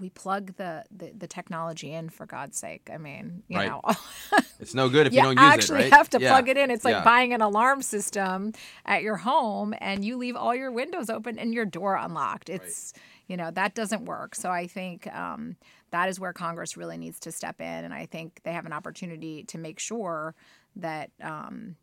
we 0.00 0.08
plug 0.08 0.56
the, 0.56 0.84
the, 0.90 1.12
the 1.16 1.26
technology 1.26 1.92
in 1.92 2.08
for 2.08 2.24
God's 2.24 2.56
sake. 2.56 2.88
I 2.92 2.96
mean, 2.96 3.42
you 3.48 3.58
Right. 3.58 3.68
know, 3.68 3.82
It's 4.58 4.74
no 4.74 4.88
good 4.88 5.06
if 5.06 5.12
you 5.12 5.18
you 5.18 5.22
don't 5.24 5.36
use 5.36 5.42
actually 5.44 5.80
it, 5.80 5.82
right? 5.84 5.92
have 5.92 6.08
to 6.10 6.20
Yeah. 6.20 6.28
plug 6.30 6.48
it 6.48 6.56
in. 6.56 6.70
It's 6.70 6.84
like 6.84 6.94
Yeah. 6.94 7.04
buying 7.04 7.34
an 7.34 7.42
alarm 7.42 7.82
system 7.82 8.52
at 8.86 9.02
your 9.02 9.16
home 9.16 9.74
and 9.80 10.04
you 10.04 10.16
leave 10.16 10.36
all 10.36 10.54
your 10.54 10.70
windows 10.70 11.10
open 11.10 11.38
and 11.38 11.52
your 11.52 11.66
door 11.66 11.96
unlocked. 11.96 12.48
It's, 12.48 12.94
you 13.26 13.36
know, 13.36 13.50
that 13.50 13.74
doesn't 13.74 14.04
work. 14.06 14.34
So 14.34 14.50
I 14.50 14.66
think 14.66 15.12
um, 15.14 15.56
that 15.90 16.08
is 16.08 16.18
where 16.18 16.32
Congress 16.32 16.76
really 16.76 16.96
needs 16.96 17.18
to 17.20 17.32
step 17.32 17.60
in. 17.60 17.66
And 17.84 17.92
I 17.92 18.06
think 18.06 18.40
they 18.44 18.52
have 18.52 18.64
an 18.66 18.72
opportunity 18.72 19.42
to 19.44 19.58
make 19.58 19.78
sure 19.78 20.34
that 20.76 21.10
um, 21.20 21.76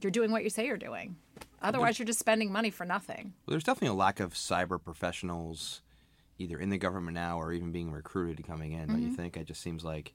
you're 0.00 0.10
doing 0.10 0.32
what 0.32 0.42
you 0.42 0.50
say 0.50 0.66
you're 0.66 0.76
doing. 0.78 1.16
Otherwise, 1.66 1.98
you're 1.98 2.06
just 2.06 2.18
spending 2.18 2.52
money 2.52 2.70
for 2.70 2.86
nothing. 2.86 3.34
Well, 3.44 3.52
there's 3.52 3.64
definitely 3.64 3.94
a 3.94 3.98
lack 3.98 4.20
of 4.20 4.34
cyber 4.34 4.82
professionals, 4.82 5.82
either 6.38 6.58
in 6.58 6.70
the 6.70 6.78
government 6.78 7.14
now 7.14 7.40
or 7.40 7.52
even 7.52 7.72
being 7.72 7.90
recruited 7.90 8.46
coming 8.46 8.72
in. 8.72 8.88
Don't 8.88 9.02
you 9.02 9.08
mm-hmm. 9.08 9.16
think? 9.16 9.36
It 9.36 9.46
just 9.46 9.60
seems 9.60 9.84
like, 9.84 10.14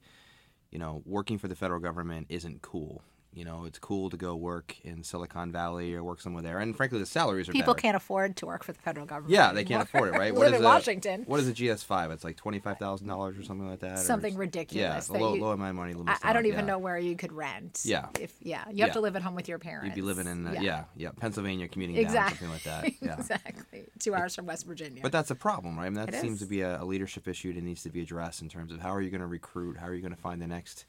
you 0.72 0.80
know, 0.80 1.04
working 1.06 1.38
for 1.38 1.48
the 1.48 1.56
federal 1.56 1.80
government 1.80 2.28
isn't 2.30 2.62
cool. 2.62 3.04
You 3.34 3.46
know, 3.46 3.64
it's 3.64 3.80
cool 3.80 4.10
to 4.10 4.18
go 4.18 4.36
work 4.36 4.76
in 4.84 5.04
Silicon 5.04 5.54
Valley 5.54 5.94
or 5.94 6.04
work 6.04 6.20
somewhere 6.20 6.44
there, 6.44 6.60
and 6.60 6.76
frankly, 6.76 7.00
the 7.00 7.06
salaries 7.06 7.48
are 7.48 7.54
People 7.54 7.74
better. 7.74 7.82
can't 7.82 7.96
afford 7.96 8.36
to 8.38 8.46
work 8.46 8.62
for 8.62 8.74
the 8.74 8.80
federal 8.80 9.06
government. 9.06 9.32
Yeah, 9.32 9.54
they 9.54 9.62
anymore. 9.62 9.78
can't 9.86 9.88
afford 9.88 10.10
it, 10.14 10.18
right? 10.18 10.36
Live 10.36 10.52
is 10.54 10.60
in 10.60 10.66
a, 10.66 10.68
Washington. 10.68 11.24
What 11.28 11.40
is 11.40 11.48
a 11.48 11.54
GS 11.54 11.82
five? 11.84 12.12
It's 12.12 12.26
like 12.26 12.36
twenty 12.36 12.60
five 12.60 12.78
thousand 12.78 13.08
dollars 13.08 13.38
or 13.38 13.44
something 13.44 13.70
like 13.70 13.80
that. 13.80 13.94
or 13.94 13.98
Something 14.02 14.34
s- 14.34 14.38
ridiculous 14.38 15.10
Yeah, 15.10 15.18
low, 15.18 15.36
you- 15.36 15.42
low 15.42 15.52
of 15.52 15.60
money. 15.60 15.96
I, 16.08 16.18
I 16.24 16.34
don't 16.34 16.46
even 16.46 16.60
yeah. 16.62 16.66
know 16.66 16.80
where 16.80 16.98
you 16.98 17.16
could 17.16 17.32
rent. 17.32 17.84
Yeah. 17.86 18.08
If 18.20 18.34
yeah, 18.42 18.66
you 18.70 18.82
have 18.82 18.90
Yeah. 18.90 18.94
to 18.94 19.00
live 19.00 19.16
at 19.16 19.22
home 19.22 19.36
with 19.36 19.48
your 19.48 19.60
parents. 19.60 19.86
You'd 19.86 19.96
be 19.96 20.02
living 20.02 20.28
in 20.28 20.46
uh, 20.48 20.58
yeah. 20.60 20.84
yeah, 20.98 21.12
Pennsylvania, 21.18 21.70
commuting 21.70 21.96
Exactly. 21.96 22.48
down, 22.48 22.60
something 22.60 22.74
like 22.84 22.92
that. 22.92 22.94
Yeah. 23.02 23.18
exactly. 23.18 23.86
Two 24.00 24.14
hours 24.14 24.36
from 24.36 24.46
West 24.46 24.66
Virginia. 24.66 25.00
But 25.02 25.14
that's 25.14 25.32
a 25.32 25.36
problem, 25.36 25.78
right? 25.78 25.86
I 25.86 25.90
mean, 25.90 26.06
that 26.06 26.14
It 26.14 26.20
seems 26.20 26.34
is. 26.34 26.40
to 26.42 26.46
be 26.48 26.62
a, 26.62 26.82
a 26.82 26.84
leadership 26.84 27.30
issue 27.30 27.54
that 27.54 27.64
needs 27.64 27.82
to 27.84 27.90
be 27.90 28.02
addressed 28.02 28.42
in 28.42 28.50
terms 28.50 28.74
of 28.74 28.82
how 28.82 28.94
are 28.94 29.02
you 29.02 29.10
going 29.10 29.22
to 29.22 29.28
recruit? 29.28 29.78
How 29.78 29.88
are 29.88 29.94
you 29.94 30.02
going 30.02 30.14
to 30.14 30.20
find 30.22 30.42
the 30.42 30.48
next 30.48 30.84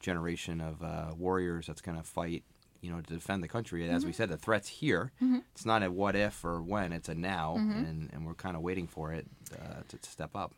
generation 0.00 0.60
of 0.60 0.82
uh, 0.82 1.14
warriors 1.16 1.66
that's 1.66 1.80
going 1.80 1.96
to 1.98 2.02
fight, 2.04 2.42
you 2.80 2.90
know, 2.90 3.00
to 3.00 3.14
defend 3.14 3.42
the 3.42 3.48
country? 3.48 3.88
As 3.88 4.00
Mm-hmm. 4.02 4.08
we 4.08 4.12
said, 4.12 4.28
the 4.28 4.36
threat's 4.36 4.68
here. 4.68 5.12
It's 5.52 5.66
not 5.66 5.82
a 5.82 5.90
what 5.90 6.16
if 6.16 6.44
or 6.44 6.60
when; 6.62 6.92
it's 6.92 7.08
a 7.08 7.14
now, 7.14 7.56
Mm-hmm. 7.58 7.84
and, 7.84 8.10
and 8.12 8.26
we're 8.26 8.34
kind 8.34 8.56
of 8.56 8.62
waiting 8.62 8.86
for 8.86 9.12
it 9.12 9.26
uh, 9.54 9.82
to, 9.88 9.96
to 9.98 10.10
step 10.10 10.30
up. 10.34 10.54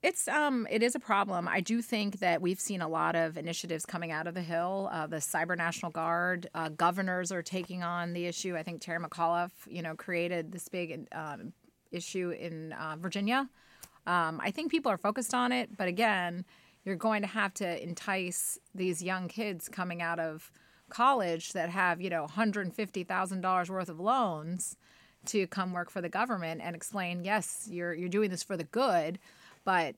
It's 0.00 0.28
um 0.28 0.66
it 0.70 0.80
is 0.84 0.94
a 0.94 1.00
problem. 1.00 1.48
I 1.48 1.60
do 1.60 1.82
think 1.82 2.20
that 2.20 2.40
we've 2.40 2.60
seen 2.60 2.80
a 2.82 2.88
lot 2.88 3.16
of 3.16 3.36
initiatives 3.36 3.84
coming 3.84 4.12
out 4.12 4.28
of 4.28 4.34
the 4.34 4.42
Hill. 4.42 4.88
Uh, 4.92 5.08
the 5.08 5.16
Cyber 5.16 5.56
National 5.56 5.90
Guard 5.90 6.48
uh, 6.54 6.68
governors 6.68 7.32
are 7.32 7.42
taking 7.42 7.82
on 7.82 8.12
the 8.12 8.26
issue. 8.26 8.56
I 8.56 8.62
think 8.62 8.80
Terry 8.80 9.00
McAuliffe, 9.04 9.50
you 9.66 9.82
know, 9.82 9.96
created 9.96 10.52
this 10.52 10.68
big 10.68 11.08
um, 11.10 11.52
issue 11.90 12.30
in 12.30 12.72
uh, 12.74 12.94
Virginia. 13.00 13.48
Um, 14.06 14.40
I 14.40 14.52
think 14.52 14.70
people 14.70 14.92
are 14.92 14.96
focused 14.98 15.34
on 15.34 15.50
it, 15.50 15.76
but 15.76 15.88
again, 15.88 16.44
you're 16.88 16.96
going 16.96 17.22
to 17.22 17.28
have 17.28 17.54
to 17.54 17.82
entice 17.82 18.58
these 18.74 19.02
young 19.02 19.28
kids 19.28 19.68
coming 19.68 20.02
out 20.02 20.18
of 20.18 20.50
college 20.88 21.52
that 21.52 21.68
have 21.68 22.00
you 22.00 22.08
know 22.08 22.22
150 22.22 23.04
thousand 23.04 23.42
dollars 23.42 23.70
worth 23.70 23.90
of 23.90 24.00
loans 24.00 24.76
to 25.26 25.46
come 25.48 25.72
work 25.72 25.90
for 25.90 26.00
the 26.00 26.08
government 26.08 26.60
and 26.64 26.74
explain, 26.74 27.24
yes, 27.24 27.68
you're 27.70 27.94
you're 27.94 28.08
doing 28.08 28.30
this 28.30 28.42
for 28.42 28.56
the 28.56 28.64
good, 28.64 29.18
but 29.64 29.94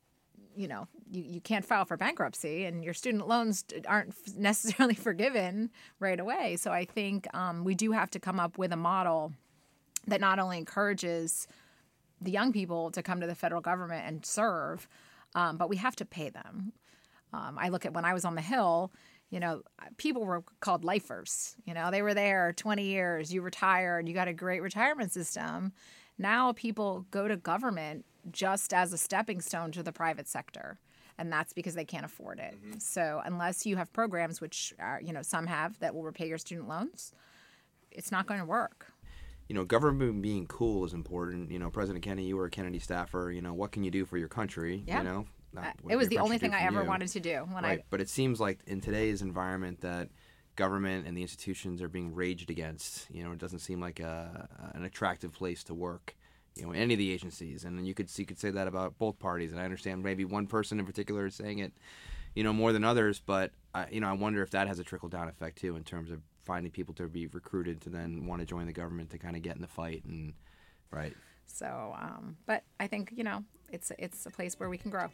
you 0.56 0.66
know 0.66 0.88
you, 1.10 1.22
you 1.22 1.40
can't 1.40 1.64
file 1.64 1.84
for 1.84 1.96
bankruptcy 1.96 2.64
and 2.64 2.82
your 2.82 2.92
student 2.92 3.28
loans 3.28 3.64
aren't 3.86 4.14
necessarily 4.36 4.94
forgiven 5.08 5.70
right 6.00 6.18
away. 6.18 6.56
So 6.56 6.72
I 6.72 6.84
think 6.84 7.32
um, 7.34 7.64
we 7.64 7.74
do 7.74 7.92
have 7.92 8.10
to 8.10 8.18
come 8.18 8.40
up 8.40 8.58
with 8.58 8.72
a 8.72 8.76
model 8.76 9.32
that 10.06 10.20
not 10.20 10.38
only 10.38 10.58
encourages 10.58 11.46
the 12.20 12.30
young 12.30 12.52
people 12.52 12.90
to 12.90 13.02
come 13.02 13.20
to 13.20 13.26
the 13.26 13.34
federal 13.34 13.60
government 13.60 14.06
and 14.06 14.26
serve, 14.26 14.88
um, 15.34 15.56
but 15.56 15.68
we 15.68 15.76
have 15.76 15.96
to 15.96 16.04
pay 16.04 16.28
them. 16.30 16.72
Um, 17.32 17.56
I 17.58 17.68
look 17.68 17.86
at 17.86 17.92
when 17.92 18.04
I 18.04 18.14
was 18.14 18.24
on 18.24 18.34
the 18.34 18.40
Hill, 18.40 18.92
you 19.30 19.38
know, 19.38 19.62
people 19.96 20.24
were 20.24 20.42
called 20.60 20.84
lifers. 20.84 21.54
You 21.64 21.74
know, 21.74 21.90
they 21.90 22.02
were 22.02 22.14
there 22.14 22.52
20 22.52 22.82
years, 22.84 23.32
you 23.32 23.42
retired, 23.42 24.08
you 24.08 24.14
got 24.14 24.28
a 24.28 24.32
great 24.32 24.60
retirement 24.60 25.12
system. 25.12 25.72
Now 26.18 26.52
people 26.52 27.06
go 27.10 27.28
to 27.28 27.36
government 27.36 28.04
just 28.30 28.74
as 28.74 28.92
a 28.92 28.98
stepping 28.98 29.40
stone 29.40 29.72
to 29.72 29.82
the 29.82 29.92
private 29.92 30.28
sector. 30.28 30.78
And 31.16 31.32
that's 31.32 31.52
because 31.52 31.74
they 31.74 31.84
can't 31.84 32.04
afford 32.04 32.38
it. 32.38 32.54
So 32.82 33.20
unless 33.24 33.66
you 33.66 33.76
have 33.76 33.92
programs, 33.92 34.40
which 34.40 34.72
are, 34.78 35.00
you 35.04 35.12
know 35.12 35.22
some 35.22 35.46
have, 35.46 35.78
that 35.80 35.94
will 35.94 36.02
repay 36.02 36.26
your 36.26 36.38
student 36.38 36.66
loans, 36.66 37.12
it's 37.90 38.10
not 38.10 38.26
going 38.26 38.40
to 38.40 38.46
work. 38.46 38.86
You 39.48 39.54
know, 39.54 39.64
government 39.64 40.22
being 40.22 40.46
cool 40.46 40.84
is 40.84 40.94
important. 40.94 41.50
You 41.50 41.58
know, 41.58 41.70
President 41.70 42.04
Kennedy, 42.04 42.28
you 42.28 42.36
were 42.36 42.46
a 42.46 42.50
Kennedy 42.50 42.78
staffer. 42.78 43.30
You 43.32 43.42
know, 43.42 43.52
what 43.52 43.72
can 43.72 43.84
you 43.84 43.90
do 43.90 44.04
for 44.06 44.16
your 44.16 44.28
country? 44.28 44.82
Yeah. 44.86 44.98
You 44.98 45.04
know, 45.04 45.26
Not 45.52 45.66
Uh, 45.66 45.88
it 45.88 45.96
was 45.96 46.08
the 46.08 46.18
only 46.18 46.38
thing 46.38 46.54
I 46.54 46.62
ever 46.62 46.82
you. 46.82 46.88
wanted 46.88 47.08
to 47.08 47.20
do 47.20 47.46
when 47.50 47.64
right. 47.64 47.80
I 47.80 47.84
But 47.90 48.00
it 48.00 48.08
seems 48.08 48.40
like 48.40 48.60
in 48.66 48.80
today's 48.80 49.22
environment 49.22 49.80
that 49.80 50.08
government 50.56 51.06
and 51.06 51.16
the 51.16 51.22
institutions 51.22 51.80
are 51.82 51.88
being 51.88 52.14
raged 52.14 52.50
against. 52.50 53.10
You 53.10 53.24
know, 53.24 53.32
it 53.32 53.38
doesn't 53.38 53.60
seem 53.60 53.80
like 53.80 54.00
a, 54.00 54.48
an 54.74 54.84
attractive 54.84 55.32
place 55.32 55.64
to 55.64 55.74
work. 55.74 56.16
You 56.56 56.64
know, 56.66 56.72
in 56.72 56.80
any 56.80 56.94
of 56.94 56.98
the 56.98 57.12
agencies, 57.12 57.64
and 57.64 57.78
then 57.78 57.84
you 57.84 57.94
could 57.94 58.10
you 58.18 58.26
could 58.26 58.38
say 58.38 58.50
that 58.50 58.66
about 58.66 58.98
both 58.98 59.18
parties. 59.18 59.52
And 59.52 59.60
I 59.60 59.64
understand 59.64 60.02
maybe 60.02 60.24
one 60.24 60.46
person 60.46 60.80
in 60.80 60.84
particular 60.84 61.26
is 61.26 61.36
saying 61.36 61.60
it, 61.60 61.72
you 62.34 62.42
know, 62.42 62.52
more 62.52 62.72
than 62.72 62.82
others. 62.84 63.22
But 63.24 63.52
I, 63.72 63.86
you 63.90 64.00
know, 64.00 64.08
I 64.08 64.12
wonder 64.14 64.42
if 64.42 64.50
that 64.50 64.66
has 64.66 64.80
a 64.80 64.84
trickle 64.84 65.08
down 65.08 65.28
effect 65.28 65.58
too, 65.58 65.76
in 65.76 65.84
terms 65.84 66.10
of 66.10 66.20
finding 66.44 66.72
people 66.72 66.92
to 66.94 67.06
be 67.06 67.28
recruited 67.28 67.80
to 67.82 67.88
then 67.90 68.26
want 68.26 68.40
to 68.40 68.46
join 68.46 68.66
the 68.66 68.72
government 68.72 69.10
to 69.10 69.18
kind 69.18 69.36
of 69.36 69.42
get 69.42 69.54
in 69.54 69.62
the 69.62 69.68
fight 69.68 70.04
and 70.04 70.34
right. 70.90 71.14
So, 71.46 71.94
um, 71.98 72.36
but 72.46 72.64
I 72.80 72.88
think 72.88 73.12
you 73.14 73.24
know 73.24 73.44
it's 73.70 73.92
it's 73.98 74.26
a 74.26 74.30
place 74.30 74.58
where 74.58 74.68
we 74.68 74.76
can 74.76 74.90
grow. 74.90 75.08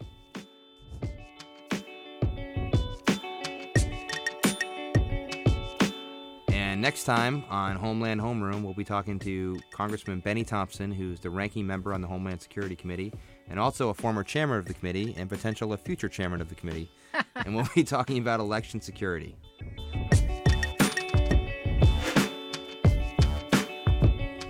Next 6.87 7.03
time 7.03 7.43
on 7.51 7.75
Homeland 7.75 8.21
Homeroom, 8.21 8.63
we'll 8.63 8.73
be 8.73 8.85
talking 8.85 9.19
to 9.19 9.59
Congressman 9.73 10.21
Benny 10.21 10.45
Thompson, 10.45 10.93
who's 10.93 11.19
the 11.19 11.29
ranking 11.29 11.67
member 11.67 11.93
on 11.93 12.01
the 12.01 12.07
Homeland 12.07 12.41
Security 12.41 12.77
Committee 12.77 13.13
and 13.49 13.59
also 13.59 13.89
a 13.89 13.95
former 13.95 14.23
chairman 14.23 14.61
of 14.61 14.67
the 14.67 14.75
committee 14.75 15.13
and 15.19 15.29
potential 15.29 15.73
a 15.73 15.77
future 15.77 16.09
chairman 16.09 16.41
of 16.41 16.49
the 16.49 16.55
committee. 16.55 16.89
and 17.35 17.57
we'll 17.57 17.67
be 17.75 17.83
talking 17.83 18.19
about 18.19 18.39
election 18.39 18.81
security. 18.81 19.35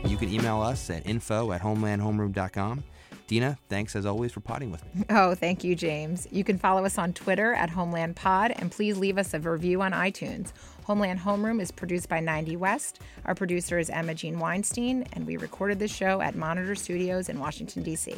You 0.07 0.18
can 0.18 0.29
email 0.29 0.61
us 0.61 0.90
at 0.90 1.07
info 1.07 1.53
at 1.53 1.62
homelandhomeroom.com. 1.62 2.85
Dina, 3.27 3.59
thanks 3.68 3.96
as 3.96 4.07
always 4.07 4.31
for 4.31 4.40
potting 4.40 4.70
with 4.70 4.85
me. 4.94 5.05
Oh, 5.11 5.35
thank 5.35 5.64
you, 5.64 5.75
James. 5.75 6.29
You 6.31 6.44
can 6.44 6.59
follow 6.59 6.85
us 6.85 6.99
on 6.99 7.12
Twitter 7.12 7.55
at 7.55 7.70
Homeland 7.70 8.14
Pod 8.14 8.53
and 8.55 8.70
please 8.70 8.99
leave 8.99 9.18
us 9.18 9.35
a 9.35 9.40
review 9.40 9.83
on 9.83 9.92
iTunes. 9.92 10.53
Homeland 10.87 11.18
Homeroom 11.18 11.61
is 11.61 11.72
produced 11.72 12.09
by 12.09 12.20
90 12.20 12.55
West. 12.59 13.01
Our 13.25 13.35
producer 13.35 13.77
is 13.77 13.90
Emma 13.90 14.14
Jean 14.14 14.38
Weinstein, 14.38 15.05
and 15.14 15.27
we 15.27 15.37
recorded 15.37 15.81
this 15.81 15.92
show 15.92 16.20
at 16.20 16.37
Monitor 16.37 16.77
Studios 16.77 17.29
in 17.29 17.40
Washington, 17.40 17.83
D.C. 17.83 18.16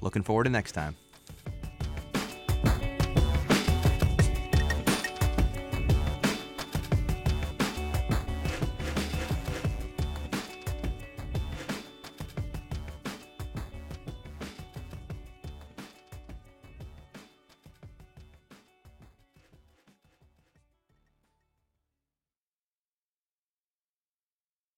Looking 0.00 0.22
forward 0.22 0.44
to 0.44 0.50
next 0.50 0.72
time. 0.72 0.96